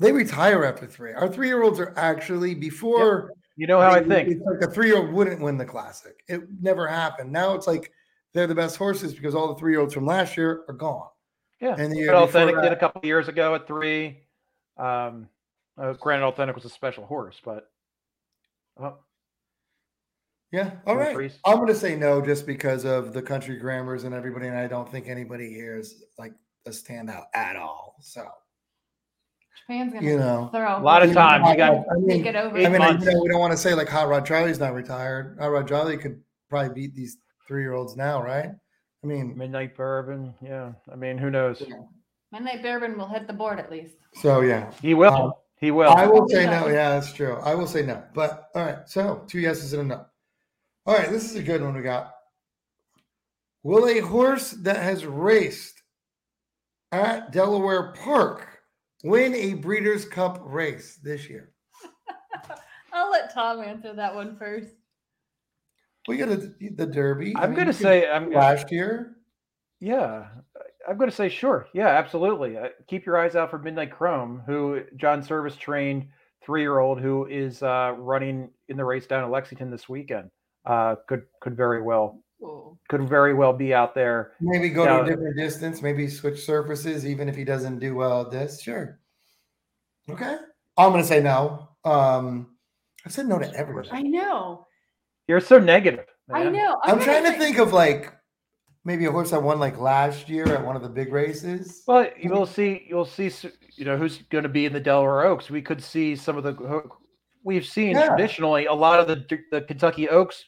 they 0.00 0.10
retire 0.10 0.64
after 0.64 0.86
three. 0.86 1.12
Our 1.12 1.28
three-year-olds 1.28 1.78
are 1.78 1.94
actually 1.96 2.54
before. 2.54 3.32
You 3.56 3.66
know 3.66 3.80
how 3.80 3.90
I 3.90 4.00
they- 4.00 4.08
think. 4.24 4.28
It's 4.30 4.46
like 4.46 4.68
a 4.68 4.72
three-year-old 4.72 5.12
wouldn't 5.12 5.40
win 5.40 5.56
the 5.56 5.64
classic. 5.64 6.24
It 6.26 6.42
never 6.60 6.88
happened. 6.88 7.30
Now 7.30 7.54
it's 7.54 7.66
like 7.66 7.92
they're 8.34 8.46
the 8.46 8.54
best 8.54 8.76
horses 8.76 9.14
because 9.14 9.34
all 9.34 9.48
the 9.48 9.54
three-year-olds 9.54 9.94
from 9.94 10.06
last 10.06 10.36
year 10.36 10.64
are 10.68 10.74
gone. 10.74 11.08
Yeah. 11.60 11.76
And 11.78 11.92
the 11.92 11.98
year 11.98 12.14
Authentic 12.14 12.60
did 12.60 12.72
a 12.72 12.76
couple 12.76 13.04
years 13.04 13.28
ago 13.28 13.54
at 13.54 13.68
three. 13.68 14.22
Um, 14.78 15.28
uh, 15.78 15.92
granted, 15.94 16.26
Authentic 16.26 16.54
was 16.56 16.64
a 16.64 16.68
special 16.70 17.06
horse, 17.06 17.40
but 17.44 17.68
oh, 18.80 18.98
Yeah. 20.52 20.72
All 20.86 20.94
Two 20.94 21.00
right. 21.00 21.14
threes. 21.14 21.38
I'm 21.44 21.56
going 21.56 21.68
to 21.68 21.74
say 21.74 21.96
no 21.96 22.20
just 22.20 22.46
because 22.46 22.84
of 22.84 23.12
the 23.12 23.22
country 23.22 23.56
grammars 23.56 24.04
and 24.04 24.14
everybody, 24.14 24.48
and 24.48 24.56
I 24.58 24.66
don't 24.66 24.90
think 24.90 25.08
anybody 25.08 25.50
here 25.52 25.78
is 25.78 26.02
like 26.18 26.32
a 26.66 26.70
standout 26.70 27.24
at 27.34 27.56
all. 27.56 27.96
So 28.00 28.26
Japan's 29.68 29.92
gonna 29.92 30.06
you 30.06 30.18
know. 30.18 30.48
throw 30.52 30.78
a 30.78 30.80
lot 30.80 31.02
of 31.02 31.08
You 31.10 31.14
times 31.14 31.44
you 31.46 31.52
I- 31.52 31.56
got 31.56 31.72
I 31.90 31.94
mean, 31.98 32.08
take 32.08 32.26
it 32.26 32.36
over. 32.36 32.56
I 32.58 32.68
mean, 32.68 32.74
I, 32.82 32.90
months. 32.92 33.04
you 33.06 33.12
know, 33.12 33.20
we 33.22 33.28
don't 33.28 33.40
want 33.40 33.52
to 33.52 33.56
say 33.56 33.74
like 33.74 33.88
Hot 33.88 34.08
Rod 34.08 34.26
Charlie's 34.26 34.58
not 34.60 34.74
retired. 34.74 35.36
Hot 35.40 35.48
Rod 35.48 35.68
Charlie 35.68 35.96
could 35.98 36.20
probably 36.50 36.74
beat 36.74 36.94
these 36.94 37.18
three 37.48 37.62
year 37.62 37.72
olds 37.74 37.96
now, 37.96 38.22
right? 38.22 38.50
I 39.02 39.06
mean, 39.06 39.36
Midnight 39.36 39.76
Bourbon. 39.76 40.34
Yeah. 40.42 40.72
I 40.92 40.96
mean, 40.96 41.18
who 41.18 41.30
knows? 41.30 41.62
Midnight 42.30 42.62
Bourbon 42.62 42.96
will 42.96 43.08
hit 43.08 43.26
the 43.26 43.32
board 43.32 43.58
at 43.58 43.70
least. 43.70 43.94
so 44.14 44.40
yeah, 44.42 44.70
He 44.80 44.94
will. 44.94 45.12
Um, 45.12 45.32
he 45.62 45.70
will. 45.70 45.90
I 45.90 46.06
will 46.06 46.28
say 46.28 46.44
no. 46.44 46.66
Yeah, 46.66 46.90
that's 46.90 47.12
true. 47.12 47.36
I 47.36 47.54
will 47.54 47.68
say 47.68 47.82
no. 47.82 48.02
But 48.12 48.48
all 48.52 48.64
right, 48.64 48.78
so 48.84 49.24
two 49.28 49.38
yeses 49.38 49.72
and 49.72 49.82
a 49.82 49.84
no. 49.84 50.06
All 50.84 50.96
right, 50.96 51.08
this 51.08 51.30
is 51.30 51.36
a 51.36 51.42
good 51.42 51.62
one 51.62 51.76
we 51.76 51.82
got. 51.82 52.12
Will 53.62 53.86
a 53.86 54.00
horse 54.00 54.50
that 54.50 54.78
has 54.78 55.06
raced 55.06 55.80
at 56.90 57.30
Delaware 57.30 57.92
Park 57.92 58.58
win 59.04 59.36
a 59.36 59.54
Breeders' 59.54 60.04
Cup 60.04 60.40
race 60.44 60.98
this 61.00 61.28
year? 61.28 61.52
I'll 62.92 63.12
let 63.12 63.32
Tom 63.32 63.62
answer 63.62 63.94
that 63.94 64.16
one 64.16 64.36
first. 64.36 64.74
We 66.08 66.16
got 66.16 66.30
a, 66.30 66.52
the 66.74 66.86
Derby. 66.86 67.36
I 67.36 67.42
I'm 67.44 67.50
mean, 67.50 67.54
going 67.54 67.66
to 67.68 67.72
say, 67.72 68.10
I'm 68.10 68.32
last 68.32 68.72
year. 68.72 69.14
Yeah, 69.78 70.26
I'm 70.88 70.96
going 70.98 71.10
to 71.10 71.14
say 71.16 71.28
sure. 71.28 71.66
Yeah, 71.72 71.88
absolutely. 71.88 72.56
Uh, 72.56 72.68
keep 72.88 73.04
your 73.06 73.18
eyes 73.18 73.36
out 73.36 73.50
for 73.50 73.58
Midnight 73.58 73.90
Chrome, 73.92 74.42
who 74.46 74.82
John 74.96 75.22
Servis 75.22 75.56
trained 75.56 76.06
three-year-old 76.44 77.00
who 77.00 77.26
is 77.26 77.62
uh, 77.62 77.94
running 77.96 78.50
in 78.68 78.76
the 78.76 78.84
race 78.84 79.06
down 79.06 79.22
at 79.24 79.30
Lexington 79.30 79.70
this 79.70 79.88
weekend. 79.88 80.30
Uh, 80.66 80.96
could 81.08 81.22
could 81.40 81.56
very 81.56 81.82
well 81.82 82.22
Ooh. 82.42 82.76
could 82.88 83.08
very 83.08 83.34
well 83.34 83.52
be 83.52 83.72
out 83.74 83.94
there. 83.94 84.32
Maybe 84.40 84.68
go 84.68 84.84
Yeah. 84.84 84.98
to 84.98 85.02
a 85.02 85.06
different 85.06 85.36
distance, 85.36 85.82
maybe 85.82 86.08
switch 86.08 86.44
surfaces, 86.44 87.06
even 87.06 87.28
if 87.28 87.36
he 87.36 87.44
doesn't 87.44 87.78
do 87.78 87.94
well 87.94 88.22
at 88.22 88.30
this. 88.30 88.60
Sure. 88.60 88.98
Okay. 90.10 90.36
I'm 90.76 90.90
gonna 90.90 91.04
say 91.04 91.20
no. 91.20 91.68
Um 91.84 92.56
I 93.04 93.08
said 93.08 93.26
no 93.26 93.38
to 93.38 93.52
everything. 93.54 93.92
I 93.92 94.02
know. 94.02 94.66
You're 95.28 95.40
so 95.40 95.58
negative. 95.58 96.06
I 96.32 96.44
know. 96.44 96.78
I'm 96.84 96.94
gonna 96.94 97.04
trying 97.04 97.24
to 97.24 97.30
say- 97.32 97.38
think 97.38 97.58
of 97.58 97.72
like 97.72 98.12
maybe 98.84 99.04
a 99.06 99.10
horse 99.12 99.30
that 99.30 99.42
won 99.42 99.58
like 99.60 99.78
last 99.78 100.28
year 100.28 100.46
at 100.54 100.64
one 100.64 100.76
of 100.76 100.82
the 100.82 100.88
big 100.88 101.12
races. 101.12 101.82
Well, 101.86 102.08
you 102.18 102.30
will 102.30 102.46
see. 102.46 102.84
You'll 102.88 103.04
see. 103.04 103.30
You 103.76 103.84
know 103.84 103.96
who's 103.96 104.18
going 104.30 104.42
to 104.44 104.48
be 104.50 104.66
in 104.66 104.72
the 104.72 104.80
Delaware 104.80 105.22
Oaks. 105.26 105.50
We 105.50 105.62
could 105.62 105.82
see 105.82 106.16
some 106.16 106.36
of 106.36 106.44
the. 106.44 106.52
ho- 106.54 106.98
We've 107.44 107.66
seen 107.66 107.96
Yeah. 107.96 108.06
traditionally 108.08 108.66
a 108.66 108.72
lot 108.74 109.00
of 109.00 109.08
the 109.08 109.38
the 109.50 109.62
Kentucky 109.62 110.08
Oaks 110.08 110.44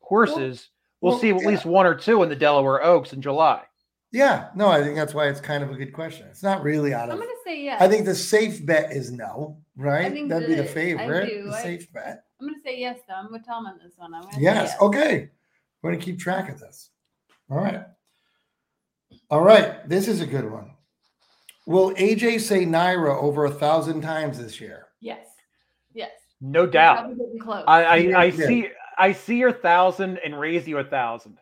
horses. 0.00 0.70
We'll, 1.00 1.12
well, 1.12 1.20
see 1.20 1.30
at 1.30 1.40
yeah. 1.42 1.48
least 1.48 1.64
one 1.64 1.84
or 1.86 1.94
two 1.94 2.22
in 2.22 2.28
the 2.28 2.36
Delaware 2.36 2.82
Oaks 2.84 3.12
in 3.12 3.20
July. 3.20 3.62
Yeah, 4.12 4.48
no, 4.54 4.68
I 4.68 4.82
think 4.82 4.94
that's 4.94 5.14
why 5.14 5.26
it's 5.28 5.40
kind 5.40 5.64
of 5.64 5.70
a 5.70 5.74
good 5.74 5.92
question. 5.92 6.26
It's 6.28 6.42
not 6.42 6.62
really 6.62 6.92
out 6.94 7.08
of. 7.08 7.14
I'm 7.14 7.18
gonna 7.20 7.30
say 7.44 7.64
yes. 7.64 7.80
I 7.80 7.88
think 7.88 8.04
the 8.04 8.14
safe 8.14 8.64
bet 8.64 8.92
is 8.92 9.10
no, 9.10 9.58
right? 9.76 10.12
think 10.12 10.28
That'd 10.28 10.48
be 10.48 10.54
the 10.54 10.62
that- 10.62 10.70
I 10.70 10.74
favorite. 10.74 11.28
do. 11.28 11.44
The 11.50 11.56
I- 11.56 11.62
safe 11.62 11.92
bet. 11.92 12.24
I'm 12.40 12.46
gonna 12.48 12.58
say 12.64 12.78
yes 12.78 12.98
though. 13.08 13.14
I'm 13.14 13.32
with 13.32 13.44
Tom 13.46 13.66
on 13.66 13.78
this 13.82 13.94
one. 13.96 14.14
I'm 14.14 14.22
gonna 14.22 14.34
say 14.34 14.40
Yes. 14.42 14.74
Okay. 14.80 15.30
We're 15.82 15.90
going 15.90 15.98
to 16.00 16.04
keep 16.06 16.18
track 16.20 16.48
of 16.48 16.60
this. 16.60 16.90
All 17.52 17.58
right. 17.58 17.82
All 19.28 19.42
right. 19.42 19.86
This 19.86 20.08
is 20.08 20.22
a 20.22 20.26
good 20.26 20.50
one. 20.50 20.70
Will 21.66 21.92
AJ 21.96 22.40
say 22.40 22.64
Naira 22.64 23.14
over 23.22 23.44
a 23.44 23.50
thousand 23.50 24.00
times 24.00 24.38
this 24.38 24.58
year? 24.58 24.86
Yes. 25.02 25.26
Yes. 25.92 26.12
No 26.40 26.66
doubt. 26.66 27.12
Close. 27.42 27.62
I 27.66 27.84
I, 27.84 27.96
I 27.96 28.24
yeah. 28.24 28.46
see 28.46 28.68
I 28.96 29.12
see 29.12 29.36
your 29.36 29.52
thousand 29.52 30.18
and 30.24 30.40
raise 30.40 30.66
you 30.66 30.78
a 30.78 30.84
thousand. 30.84 31.36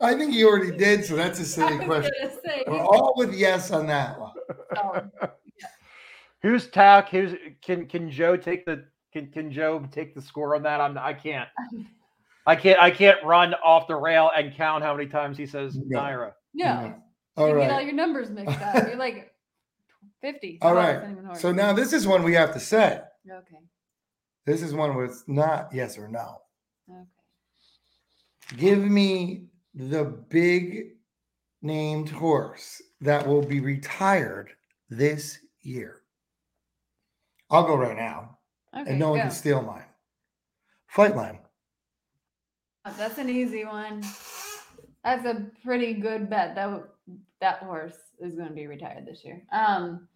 I 0.00 0.14
think 0.14 0.34
you 0.34 0.48
already 0.48 0.76
did, 0.76 1.04
so 1.04 1.14
that's 1.14 1.38
a 1.38 1.44
silly 1.44 1.78
was 1.78 1.86
question. 1.86 2.40
say 2.44 2.64
We're 2.66 2.80
all 2.80 3.14
with 3.16 3.32
yes 3.32 3.70
on 3.70 3.86
that 3.86 4.18
one. 4.18 4.32
Oh, 4.50 4.54
solid. 4.74 5.10
Who's 6.42 6.66
tack? 6.66 7.10
Who's 7.10 7.36
can 7.62 7.86
can 7.86 8.10
Joe 8.10 8.36
take 8.36 8.66
the 8.66 8.86
can 9.12 9.28
can 9.28 9.52
Joe 9.52 9.86
take 9.92 10.16
the 10.16 10.22
score 10.22 10.56
on 10.56 10.64
that? 10.64 10.80
I'm 10.80 10.98
I 10.98 11.12
can't. 11.12 11.48
I 12.48 12.56
can't 12.56 12.80
I 12.80 12.90
can't 12.90 13.22
run 13.24 13.54
off 13.64 13.86
the 13.88 13.96
rail 13.96 14.30
and 14.34 14.54
count 14.54 14.82
how 14.82 14.94
many 14.96 15.08
times 15.08 15.36
he 15.36 15.46
says 15.46 15.76
No. 15.86 15.98
Naira. 16.00 16.32
No. 16.54 16.64
Yeah. 16.64 16.92
All 17.36 17.48
you 17.50 17.54
get 17.60 17.70
all 17.70 17.80
your 17.82 17.92
numbers 17.92 18.30
mixed 18.30 18.60
up. 18.60 18.86
You're 18.88 18.96
like 18.96 19.30
50. 20.22 20.58
All 20.62 20.74
right. 20.74 20.96
it's 20.96 21.02
not 21.04 21.12
even 21.12 21.24
hard. 21.24 21.38
So 21.38 21.52
now 21.52 21.72
this 21.72 21.92
is 21.92 22.06
one 22.06 22.22
we 22.22 22.34
have 22.34 22.52
to 22.54 22.60
say. 22.60 23.00
Okay. 23.30 23.56
This 24.46 24.62
is 24.62 24.72
one 24.74 24.96
with 24.96 25.22
not 25.28 25.68
yes 25.72 25.98
or 25.98 26.08
no. 26.08 26.38
Okay. 26.90 27.04
Give 28.56 28.78
me 28.78 29.44
the 29.74 30.04
big 30.04 30.92
named 31.60 32.08
horse 32.08 32.80
that 33.02 33.26
will 33.26 33.42
be 33.42 33.60
retired 33.60 34.50
this 34.88 35.38
year. 35.60 36.00
I'll 37.50 37.64
go 37.66 37.76
right 37.76 37.96
now, 37.96 38.38
Okay. 38.74 38.90
and 38.90 38.98
no 38.98 39.10
one 39.10 39.18
go. 39.18 39.22
can 39.24 39.30
steal 39.30 39.60
mine. 39.62 39.84
Flightline. 40.94 41.38
Oh, 41.42 41.47
That's 42.96 43.18
an 43.18 43.28
easy 43.30 43.64
one. 43.64 44.02
That's 45.04 45.24
a 45.26 45.46
pretty 45.64 45.94
good 45.94 46.28
bet. 46.30 46.54
That 46.54 46.82
that 47.40 47.58
horse 47.58 47.96
is 48.20 48.34
going 48.34 48.48
to 48.48 48.54
be 48.54 48.66
retired 48.66 49.06
this 49.06 49.24
year. 49.24 49.42
Um, 49.52 50.08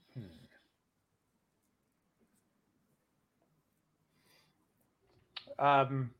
Um 5.58 6.10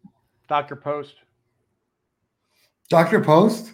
Dr. 0.48 0.76
Post. 0.76 1.14
Dr. 2.88 3.20
Post? 3.22 3.72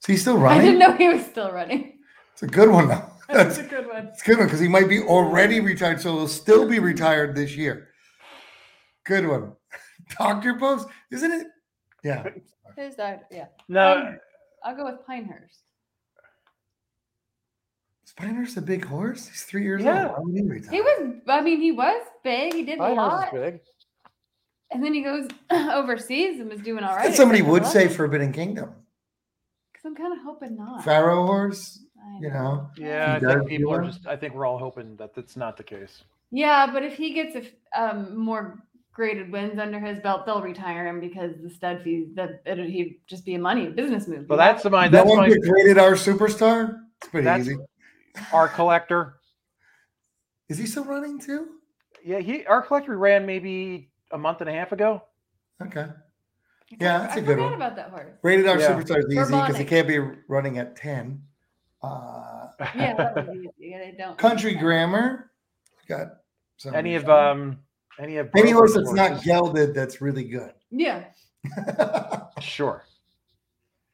Is 0.00 0.06
he 0.06 0.16
still 0.16 0.38
running? 0.38 0.60
I 0.60 0.64
didn't 0.64 0.78
know 0.80 0.92
he 0.96 1.08
was 1.08 1.24
still 1.24 1.52
running. 1.52 1.98
It's 2.32 2.42
a 2.42 2.46
good 2.46 2.70
one 2.70 2.88
though. 2.88 3.10
That's 3.28 3.56
That's 3.56 3.58
a 3.58 3.62
good 3.62 3.86
one. 3.86 4.06
it's 4.08 4.22
a 4.22 4.24
good 4.24 4.38
one 4.38 4.46
because 4.46 4.60
he 4.60 4.68
might 4.68 4.88
be 4.88 5.00
already 5.00 5.60
retired, 5.60 6.00
so 6.00 6.14
he'll 6.16 6.28
still 6.28 6.68
be 6.68 6.78
retired 6.78 7.36
this 7.36 7.56
year. 7.56 7.88
Good 9.04 9.26
one. 9.28 9.52
Dr. 10.18 10.58
Post, 10.58 10.88
isn't 11.10 11.30
it? 11.32 11.46
Yeah. 12.04 12.28
His 12.76 12.96
that? 12.96 13.24
Yeah. 13.30 13.46
No, 13.68 13.98
Um, 13.98 14.18
I'll 14.62 14.76
go 14.76 14.84
with 14.84 15.04
Pinehurst. 15.06 15.60
Spiner's 18.04 18.56
a 18.56 18.62
big 18.62 18.84
horse. 18.84 19.26
He's 19.26 19.42
three 19.42 19.62
years 19.64 19.82
Yeah. 19.82 20.08
old. 20.08 20.12
Why 20.12 20.18
would 20.24 20.34
he 20.36 20.42
retire? 20.42 20.70
He 20.70 20.80
was, 20.80 21.14
I 21.28 21.40
mean, 21.40 21.60
he 21.60 21.72
was 21.72 22.06
big. 22.22 22.52
He 22.54 22.62
did 22.62 22.78
a 22.78 22.82
Pinehurst 22.82 22.96
lot. 22.96 23.34
is 23.34 23.40
big. 23.40 23.60
And 24.70 24.84
then 24.84 24.92
he 24.94 25.02
goes 25.02 25.28
overseas 25.50 26.40
and 26.40 26.50
was 26.50 26.60
doing 26.60 26.84
all 26.84 26.94
right. 26.96 27.06
And 27.06 27.14
somebody 27.14 27.40
except 27.40 27.48
for 27.48 27.52
would 27.52 27.66
say 27.66 27.78
London. 27.80 27.96
Forbidden 27.96 28.32
Kingdom. 28.32 28.68
'Cause 29.74 29.82
I'm 29.84 29.94
kind 29.94 30.12
of 30.12 30.18
hoping 30.24 30.56
not. 30.56 30.84
Pharaoh 30.84 31.26
horse, 31.26 31.80
I 32.02 32.18
you 32.20 32.30
know. 32.30 32.70
Yeah, 32.76 33.14
I 33.14 33.18
He 33.20 33.26
think 33.26 33.48
people 33.48 33.70
do 33.72 33.76
are 33.76 33.82
well. 33.82 33.90
just. 33.90 34.06
I 34.06 34.16
think 34.16 34.34
we're 34.34 34.46
all 34.46 34.58
hoping 34.58 34.96
that 34.96 35.14
that's 35.14 35.36
not 35.36 35.56
the 35.56 35.62
case. 35.64 36.04
Yeah, 36.30 36.66
but 36.72 36.82
if 36.82 36.96
he 36.96 37.12
gets 37.12 37.34
a 37.36 37.42
f- 37.44 37.52
um, 37.76 38.16
more 38.16 38.58
graded 38.94 39.30
wins 39.30 39.58
under 39.58 39.78
his 39.80 39.98
belt, 40.00 40.24
they'll 40.24 40.40
retire 40.40 40.86
him 40.86 41.00
because 41.00 41.32
the 41.42 41.50
stud 41.50 41.82
fees 41.82 42.08
that 42.14 42.40
it, 42.46 42.58
he'd 42.70 43.00
just 43.06 43.24
be 43.26 43.34
a 43.34 43.38
money 43.38 43.66
business 43.68 44.06
move. 44.08 44.26
Well, 44.28 44.38
you 44.38 44.44
know? 44.44 44.52
that's 44.52 44.64
my. 44.64 44.86
No 44.86 44.90
That's 44.98 45.10
one 45.10 45.28
my. 45.28 45.36
graded 45.36 45.78
our 45.78 45.92
superstar. 45.92 46.78
It's 47.00 47.10
pretty 47.10 47.24
That's 47.24 47.42
easy. 47.48 47.56
Art 48.32 48.52
Collector. 48.52 49.16
Is 50.48 50.58
he 50.58 50.66
still 50.66 50.84
running 50.84 51.18
too? 51.18 51.48
Yeah, 52.04 52.20
he. 52.20 52.46
Art 52.46 52.66
Collector 52.68 52.96
ran 52.96 53.26
maybe 53.26 53.90
a 54.12 54.18
month 54.18 54.40
and 54.40 54.48
a 54.48 54.52
half 54.52 54.72
ago. 54.72 55.02
Okay. 55.62 55.80
I 55.80 56.76
yeah, 56.80 56.98
forgot- 56.98 57.02
that's 57.02 57.16
a 57.16 57.18
I 57.18 57.20
good 57.20 57.26
forgot 57.26 57.44
one. 57.44 57.52
about 57.54 57.76
that 57.76 57.90
horse. 57.90 58.12
Rated 58.22 58.46
our 58.48 58.58
Yeah. 58.58 58.68
superstar 58.70 58.98
is 58.98 59.06
easy 59.10 59.24
because 59.24 59.56
he 59.58 59.64
can't 59.64 59.86
be 59.88 59.98
running 60.28 60.58
at 60.58 60.76
10. 60.76 61.22
Uh, 61.82 62.48
Yeah, 62.76 62.94
that 62.94 63.14
would 63.16 63.32
be 63.32 63.48
easy. 63.60 63.74
They 63.76 63.94
don't. 63.98 64.16
country 64.16 64.54
grammar. 64.54 65.30
Got 65.88 66.08
some 66.56 66.74
any 66.74 66.94
of 66.94 67.08
um 67.08 67.58
any 67.98 68.16
of 68.16 68.30
any 68.36 68.50
horse 68.50 68.72
Broker's 68.72 68.92
that's 68.92 69.10
not 69.10 69.22
gelded 69.22 69.74
that's 69.74 70.00
really 70.00 70.24
good. 70.24 70.52
Yeah. 70.70 71.04
Sure. 72.40 72.84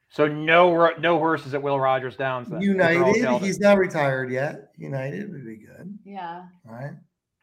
So 0.09 0.27
no 0.27 0.91
no 0.99 1.17
horses 1.17 1.53
at 1.53 1.61
Will 1.61 1.79
Rogers 1.79 2.17
Downs. 2.17 2.49
Then, 2.49 2.61
if 2.61 2.77
they're 2.77 3.03
all 3.03 3.15
United, 3.15 3.45
he's 3.45 3.59
not 3.59 3.77
retired 3.77 4.29
yet. 4.29 4.71
United 4.77 5.31
would 5.31 5.45
be 5.45 5.55
good. 5.55 5.97
Yeah. 6.03 6.43
All 6.67 6.75
right. 6.75 6.93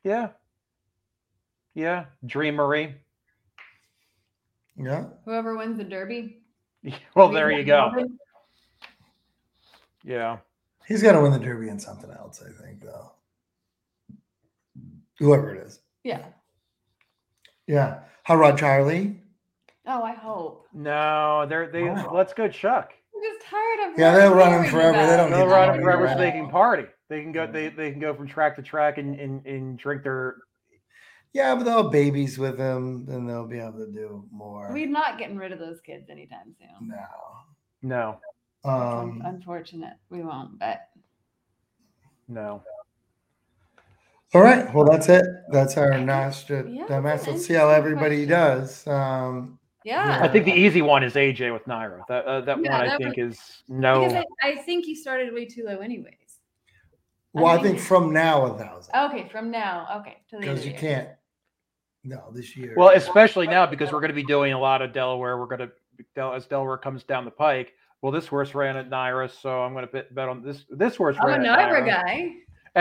Yeah. 0.05 0.29
Yeah. 1.75 2.07
Dream 2.27 2.57
Marie. 2.57 2.94
Yeah. 4.77 5.07
Whoever 5.25 5.57
wins 5.57 5.79
the 5.79 5.85
Derby. 5.85 6.40
Well, 7.14 7.31
there 7.31 7.51
you 7.51 7.64
go. 7.64 7.90
Melbourne. 7.90 8.18
Yeah. 10.05 10.38
He's 10.87 11.03
got 11.03 11.12
to 11.12 11.21
win 11.21 11.33
the 11.33 11.38
Derby 11.38 11.68
and 11.68 11.83
something 11.83 12.11
else, 12.11 12.42
I 12.42 12.62
think, 12.62 12.83
though. 12.83 13.12
Whoever 15.18 15.55
it 15.55 15.66
is. 15.66 15.81
Yeah. 16.05 16.25
Yeah. 17.68 18.00
Hot 18.24 18.35
Rod 18.38 18.59
Charlie? 18.59 19.20
Oh, 19.87 20.02
I 20.02 20.14
hope. 20.14 20.66
No, 20.74 21.46
they're 21.48 21.70
they. 21.70 21.85
Wow. 21.85 22.11
Let's 22.12 22.33
go, 22.33 22.48
Chuck. 22.48 22.92
I'm 23.14 23.22
just 23.22 23.46
tired 23.48 23.92
of. 23.92 23.98
Yeah, 23.98 24.16
they'll 24.16 24.35
run 24.35 24.52
him 24.52 24.64
hearing 24.64 24.70
forever. 24.70 25.07
They 25.07 25.16
don't 25.16 25.33
it. 25.33 25.37
They'll 25.37 25.46
run 25.46 25.50
run 25.50 25.68
them 25.68 25.76
him 25.76 25.83
forever 25.83 26.09
so 26.09 26.18
they 26.18 26.33
can 26.33 26.50
party. 26.50 26.85
They 27.09 27.22
can 27.22 27.33
go. 27.33 27.46
They 27.46 27.68
they 27.68 27.90
can 27.90 28.00
go 28.00 28.14
from 28.14 28.26
track 28.26 28.57
to 28.57 28.62
track 28.62 28.98
and 28.98 29.18
and, 29.18 29.46
and 29.46 29.78
drink 29.78 30.02
their. 30.02 30.37
Yeah, 31.33 31.54
but 31.54 31.64
they'll 31.64 31.83
have 31.85 31.92
babies 31.92 32.38
with 32.38 32.57
them, 32.59 33.07
and 33.09 33.28
they'll 33.28 33.46
be 33.46 33.59
able 33.59 33.78
to 33.78 33.92
do 33.92 34.24
more. 34.31 34.70
We're 34.72 34.88
not 34.88 35.18
getting 35.18 35.37
rid 35.37 35.52
of 35.52 35.59
those 35.59 35.81
kids 35.81 36.09
anytime 36.11 36.54
soon. 36.59 36.88
no. 36.88 36.96
No. 37.81 38.20
Um, 38.64 39.22
unfortunate. 39.24 39.94
We 40.11 40.22
won't, 40.22 40.59
but 40.59 40.88
No. 42.26 42.62
All 44.35 44.43
right. 44.43 44.73
Well, 44.75 44.85
that's 44.85 45.09
it. 45.09 45.25
That's 45.51 45.77
our 45.77 45.99
Nostra. 45.99 46.64
Yeah, 46.69 46.85
Yeah, 46.88 47.01
that's 47.01 47.27
an 47.27 47.33
Let's 47.35 47.47
see 47.47 47.55
how 47.55 47.69
everybody 47.71 48.27
question. 48.27 48.29
does. 48.29 48.87
Um, 48.87 49.59
yeah. 49.85 50.19
I 50.23 50.29
think 50.29 50.45
the 50.45 50.53
easy 50.53 50.83
one 50.83 51.03
is 51.03 51.14
AJ 51.14 51.53
with 51.53 51.64
Naira. 51.64 52.03
That 52.09 52.25
uh, 52.27 52.41
that 52.43 52.62
Yeah, 52.62 52.73
one 52.73 52.81
I 52.83 52.87
that 52.88 52.99
think 52.99 53.19
is 53.19 53.38
Because 53.67 53.69
no. 53.69 54.05
I, 54.05 54.25
I 54.43 54.57
think 54.57 54.87
you 54.87 54.95
started 54.97 55.33
way 55.33 55.47
too 55.47 55.64
low, 55.64 55.79
anyways. 55.79 56.14
well, 57.33 57.47
I 57.47 57.55
think 57.62 57.77
think 57.77 57.81
from 57.81 58.12
now 58.12 58.47
a 58.47 58.59
thousand 58.59 58.95
Okay, 58.95 59.29
from 59.31 59.51
now. 59.51 59.87
Okay, 60.01 60.19
to 60.31 60.37
the 60.38 60.47
end 60.47 60.57
because 60.57 60.64
you 60.67 60.73
year. 60.73 60.81
can't. 60.81 61.09
No, 62.05 62.31
this 62.33 62.57
year. 62.57 62.75
Well, 62.77 62.91
especially 62.95 63.47
now 63.47 63.67
because 63.67 63.93
we're 63.93 64.01
going 64.01 64.11
to 64.11 64.14
be 64.14 64.25
doing 64.25 64.53
a 64.53 64.59
lot 64.59 64.83
of 64.83 64.93
Delaware. 64.93 65.38
We're 65.38 65.47
going 65.47 65.69
to 66.17 66.23
as 66.35 66.47
Delaware 66.47 66.79
comes 66.79 67.03
down 67.05 67.25
the 67.25 67.31
pike. 67.31 67.73
Well, 68.03 68.12
this 68.12 68.27
horse 68.27 68.55
ran 68.55 68.77
at 68.77 68.88
Naira, 68.88 69.29
so 69.31 69.62
I'm 69.62 69.73
going 69.73 69.85
to 69.87 69.93
bet, 69.93 70.14
bet 70.14 70.29
on 70.29 70.43
this. 70.43 70.64
This 70.71 70.95
horse 70.97 71.17
I'm 71.21 71.25
a 71.27 71.31
ran 71.33 71.47
at 71.47 71.59
Naira 71.59 71.83
Naira. 71.83 71.87
guy. 71.87 72.31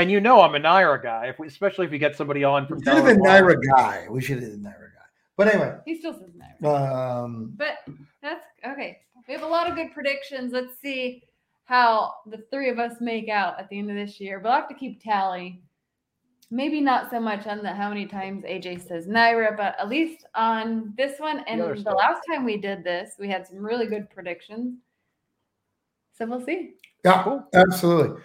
And 0.02 0.12
you 0.12 0.20
know 0.22 0.42
I'm 0.42 0.56
a 0.56 0.60
Naira 0.60 1.02
guy. 1.02 1.28
If 1.28 1.40
we, 1.40 1.48
especially 1.48 1.86
if 1.86 1.92
we 1.92 1.98
get 1.98 2.16
somebody 2.16 2.44
on 2.44 2.68
from 2.68 2.80
we 2.80 2.84
should 2.86 2.94
have 2.96 3.06
been 3.06 3.20
Naira 3.20 3.56
guy. 3.76 4.08
We 4.10 4.22
should 4.22 4.42
have 4.42 4.52
been 4.52 4.62
Naira 4.62 4.94
guy. 4.94 5.06
But 5.36 5.54
anyway, 5.54 5.76
He 5.86 5.98
still 6.00 6.14
says 6.14 6.32
Naira. 6.64 7.24
um, 7.24 7.54
But 7.56 7.80
that's 8.22 8.46
okay. 8.66 9.00
We 9.28 9.34
have 9.34 9.44
a 9.44 9.48
lot 9.48 9.70
of 9.70 9.76
good 9.76 9.92
predictions. 9.94 10.54
Let's 10.54 10.80
see 10.80 11.24
how 11.66 12.14
the 12.28 12.38
three 12.52 12.70
of 12.70 12.80
us 12.80 12.94
make 13.02 13.28
out 13.30 13.60
at 13.60 13.68
the 13.70 13.78
end 13.78 13.90
of 13.90 13.96
this 13.96 14.20
year. 14.22 14.40
We'll 14.40 14.54
have 14.54 14.70
to 14.70 14.74
keep 14.76 15.04
tally. 15.04 15.62
Maybe 16.50 16.80
not 16.80 17.12
so 17.12 17.20
much 17.20 17.46
on 17.46 17.62
the 17.62 17.74
how 17.74 17.90
many 17.90 18.06
times 18.06 18.46
AJ 18.46 18.88
says 18.88 19.06
Naira, 19.06 19.58
but 19.58 19.76
at 19.78 19.90
least 19.90 20.26
on 20.34 20.94
this 20.98 21.20
one 21.20 21.42
and 21.48 21.62
other 21.62 21.76
the, 21.76 21.92
last 21.92 22.22
time 22.32 22.46
we 22.46 22.56
did 22.56 22.86
this, 22.86 23.16
we 23.20 23.28
had 23.28 23.46
some 23.46 23.58
really 23.58 23.86
good 23.86 24.10
predictions. 24.10 24.78
So 26.18 26.26
we'll 26.26 26.44
see. 26.46 26.76
yeah, 27.04 27.22
Cool. 27.24 27.44
absolutely. 27.54 28.22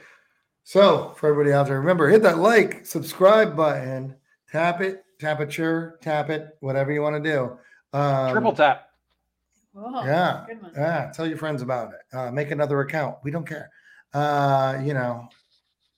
So 0.64 1.14
for 1.16 1.28
everybody 1.28 1.52
out 1.52 1.66
there, 1.66 1.78
remember 1.80 2.08
hit 2.08 2.22
that 2.22 2.38
like, 2.38 2.86
subscribe 2.86 3.56
button, 3.56 4.14
tap 4.50 4.80
it, 4.80 5.04
tap 5.20 5.40
it, 5.40 5.52
sure, 5.52 5.98
tap 6.02 6.30
it, 6.30 6.56
whatever 6.60 6.92
you 6.92 7.02
want 7.02 7.22
to 7.22 7.30
do. 7.30 7.58
Um, 7.98 8.32
Triple 8.32 8.52
tap. 8.52 8.88
Whoa, 9.72 10.04
Yeah. 10.04 10.46
Yeah, 10.76 11.10
tell 11.14 11.26
your 11.26 11.38
friends 11.38 11.62
about 11.62 11.92
it. 11.92 12.16
Uh, 12.16 12.30
make 12.30 12.50
another 12.50 12.80
account. 12.80 13.16
We 13.24 13.30
don't 13.30 13.46
care. 13.46 13.70
Uh, 14.14 14.78
you 14.84 14.94
know, 14.94 15.26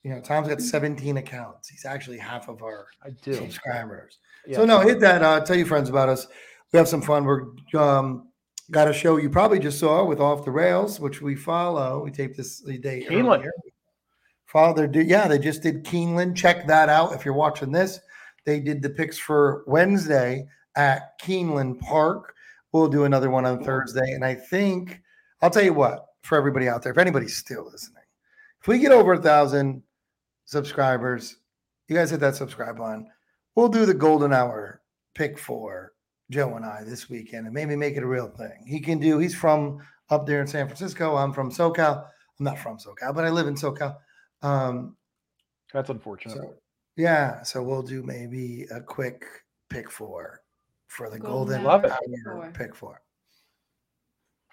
you 0.03 0.11
know, 0.11 0.21
Tom's 0.21 0.47
got 0.47 0.61
17 0.61 1.17
accounts. 1.17 1.67
He's 1.67 1.85
actually 1.85 2.17
half 2.17 2.47
of 2.47 2.61
our 2.63 2.87
I 3.03 3.09
do. 3.21 3.33
subscribers. 3.33 4.19
Yeah. 4.47 4.57
So 4.57 4.65
no, 4.65 4.79
hit 4.79 4.99
that. 5.01 5.21
Uh, 5.23 5.41
tell 5.41 5.55
your 5.57 5.65
friends 5.65 5.89
about 5.89 6.09
us. 6.09 6.27
We 6.71 6.77
have 6.77 6.87
some 6.87 7.01
fun. 7.01 7.25
We're 7.25 7.47
um, 7.79 8.29
got 8.71 8.87
a 8.87 8.93
show 8.93 9.17
you 9.17 9.29
probably 9.29 9.59
just 9.59 9.79
saw 9.79 10.05
with 10.05 10.19
Off 10.19 10.45
the 10.45 10.51
Rails, 10.51 10.99
which 10.99 11.21
we 11.21 11.35
follow. 11.35 12.03
We 12.03 12.11
taped 12.11 12.37
this 12.37 12.59
the 12.59 12.77
day 12.77 13.05
Keeneland. 13.09 13.39
earlier. 13.39 13.51
Their 14.55 14.87
do 14.87 15.01
yeah, 15.01 15.27
they 15.27 15.37
just 15.37 15.61
did 15.61 15.83
Keeneland. 15.83 16.35
Check 16.35 16.65
that 16.67 16.87
out 16.87 17.13
if 17.13 17.25
you're 17.25 17.33
watching 17.33 17.73
this. 17.73 17.99
They 18.45 18.61
did 18.61 18.81
the 18.81 18.89
picks 18.89 19.17
for 19.17 19.65
Wednesday 19.67 20.47
at 20.77 21.19
Keeneland 21.19 21.81
Park. 21.81 22.33
We'll 22.71 22.87
do 22.87 23.03
another 23.03 23.29
one 23.29 23.45
on 23.45 23.65
Thursday. 23.65 24.13
And 24.13 24.23
I 24.23 24.33
think 24.33 25.01
I'll 25.41 25.49
tell 25.49 25.63
you 25.63 25.73
what, 25.73 26.05
for 26.21 26.37
everybody 26.37 26.69
out 26.69 26.83
there, 26.83 26.93
if 26.93 26.97
anybody's 26.97 27.35
still 27.35 27.69
listening, 27.69 28.03
if 28.61 28.67
we 28.67 28.79
get 28.79 28.93
over 28.93 29.13
a 29.13 29.21
thousand 29.21 29.83
subscribers, 30.45 31.35
you 31.89 31.95
guys 31.95 32.11
hit 32.11 32.21
that 32.21 32.35
subscribe 32.35 32.77
button. 32.77 33.07
We'll 33.55 33.67
do 33.67 33.85
the 33.85 33.93
golden 33.93 34.31
hour 34.31 34.81
pick 35.15 35.37
for 35.37 35.91
Joe 36.31 36.55
and 36.55 36.65
I 36.65 36.83
this 36.85 37.09
weekend 37.09 37.45
and 37.45 37.53
maybe 37.53 37.75
make 37.75 37.97
it 37.97 38.03
a 38.03 38.07
real 38.07 38.29
thing. 38.29 38.63
He 38.65 38.79
can 38.79 38.99
do, 38.99 39.19
he's 39.19 39.35
from 39.35 39.79
up 40.09 40.25
there 40.25 40.39
in 40.39 40.47
San 40.47 40.67
Francisco. 40.67 41.17
I'm 41.17 41.33
from 41.33 41.51
SoCal. 41.51 42.05
I'm 42.39 42.45
not 42.45 42.59
from 42.59 42.77
SoCal, 42.77 43.13
but 43.13 43.25
I 43.25 43.29
live 43.29 43.47
in 43.47 43.55
SoCal. 43.55 43.97
Um, 44.41 44.95
That's 45.73 45.89
unfortunate. 45.89 46.35
so 46.37 46.53
yeah, 46.97 47.43
so 47.43 47.61
we'll 47.61 47.81
do 47.83 48.03
maybe 48.03 48.65
a 48.71 48.79
quick 48.81 49.25
pick 49.69 49.91
four 49.91 50.41
for 50.87 51.09
the 51.09 51.19
Golden 51.19 51.61
golden 51.61 51.63
Love 51.63 51.85
it. 51.85 51.91
hour 51.91 51.99
Four. 52.41 52.51
pick 52.53 52.75
four. 52.75 53.01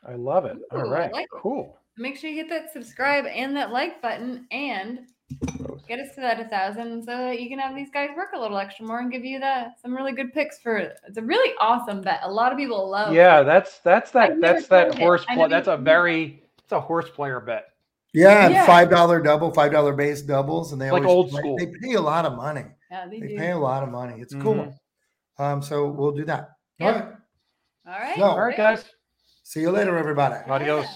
I 0.06 0.14
love 0.14 0.44
it. 0.46 0.56
Ooh, 0.56 0.66
All 0.78 0.80
I 0.80 0.90
right. 0.90 1.12
like 1.12 1.24
it. 1.24 1.28
cool. 1.32 1.78
Make 1.98 2.16
sure 2.16 2.30
you 2.30 2.36
hit 2.36 2.48
that 2.48 2.72
subscribe 2.72 3.26
and 3.26 3.54
that 3.56 3.70
like 3.70 4.02
button 4.02 4.46
and 4.50 5.00
get 5.86 6.00
us 6.00 6.14
to 6.14 6.20
that 6.20 6.40
a 6.40 6.44
thousand 6.48 7.02
so 7.04 7.16
that 7.16 7.40
you 7.40 7.48
can 7.48 7.58
have 7.58 7.74
these 7.76 7.90
guys 7.92 8.08
work 8.16 8.30
a 8.34 8.38
little 8.38 8.58
extra 8.58 8.84
more 8.84 9.00
and 9.00 9.12
give 9.12 9.24
you 9.24 9.38
that 9.40 9.80
some 9.80 9.94
really 9.94 10.12
good 10.12 10.32
picks 10.32 10.58
for 10.58 10.76
it's 10.76 11.16
a 11.16 11.22
really 11.22 11.54
awesome 11.60 12.00
bet. 12.00 12.20
A 12.22 12.30
lot 12.30 12.50
of 12.50 12.58
people 12.58 12.88
love 12.90 13.14
Yeah, 13.14 13.42
that's 13.42 13.78
that's 13.78 14.14
I've 14.16 14.40
that 14.40 14.40
that's 14.40 14.66
that 14.68 14.98
horse 14.98 15.24
I 15.28 15.34
play. 15.36 15.48
That's 15.48 15.68
a 15.68 15.76
very 15.76 16.42
it's 16.58 16.72
a 16.72 16.80
horse 16.80 17.08
player 17.10 17.40
bet. 17.40 17.71
Yeah, 18.14 18.48
Yeah. 18.48 18.66
five 18.66 18.90
dollar 18.90 19.20
double, 19.22 19.52
five 19.52 19.72
dollar 19.72 19.94
base 19.94 20.22
doubles, 20.22 20.72
and 20.72 20.80
they 20.80 20.90
Like 20.90 21.02
always 21.04 21.14
old 21.14 21.30
play- 21.30 21.40
school. 21.40 21.56
They 21.58 21.66
pay 21.66 21.94
a 21.94 22.00
lot 22.00 22.26
of 22.26 22.34
money. 22.34 22.64
Yeah, 22.90 23.06
they, 23.08 23.20
They 23.20 23.28
do. 23.28 23.36
pay 23.38 23.50
a 23.52 23.58
lot 23.58 23.82
of 23.82 23.88
money. 23.88 24.20
It's 24.20 24.34
cool. 24.34 24.54
Mhm. 24.54 24.74
Um, 25.38 25.62
so 25.62 25.90
we'll 25.90 26.12
do 26.12 26.24
that. 26.26 26.50
All 26.80 26.86
Yeah. 26.88 26.92
right. 26.92 27.04
All 27.86 27.92
right. 27.98 28.16
So- 28.16 28.22
All 28.24 28.40
right, 28.40 28.56
guys. 28.56 28.84
See 29.44 29.60
you 29.60 29.70
later, 29.70 29.96
everybody. 29.96 30.36
Adios. 30.48 30.86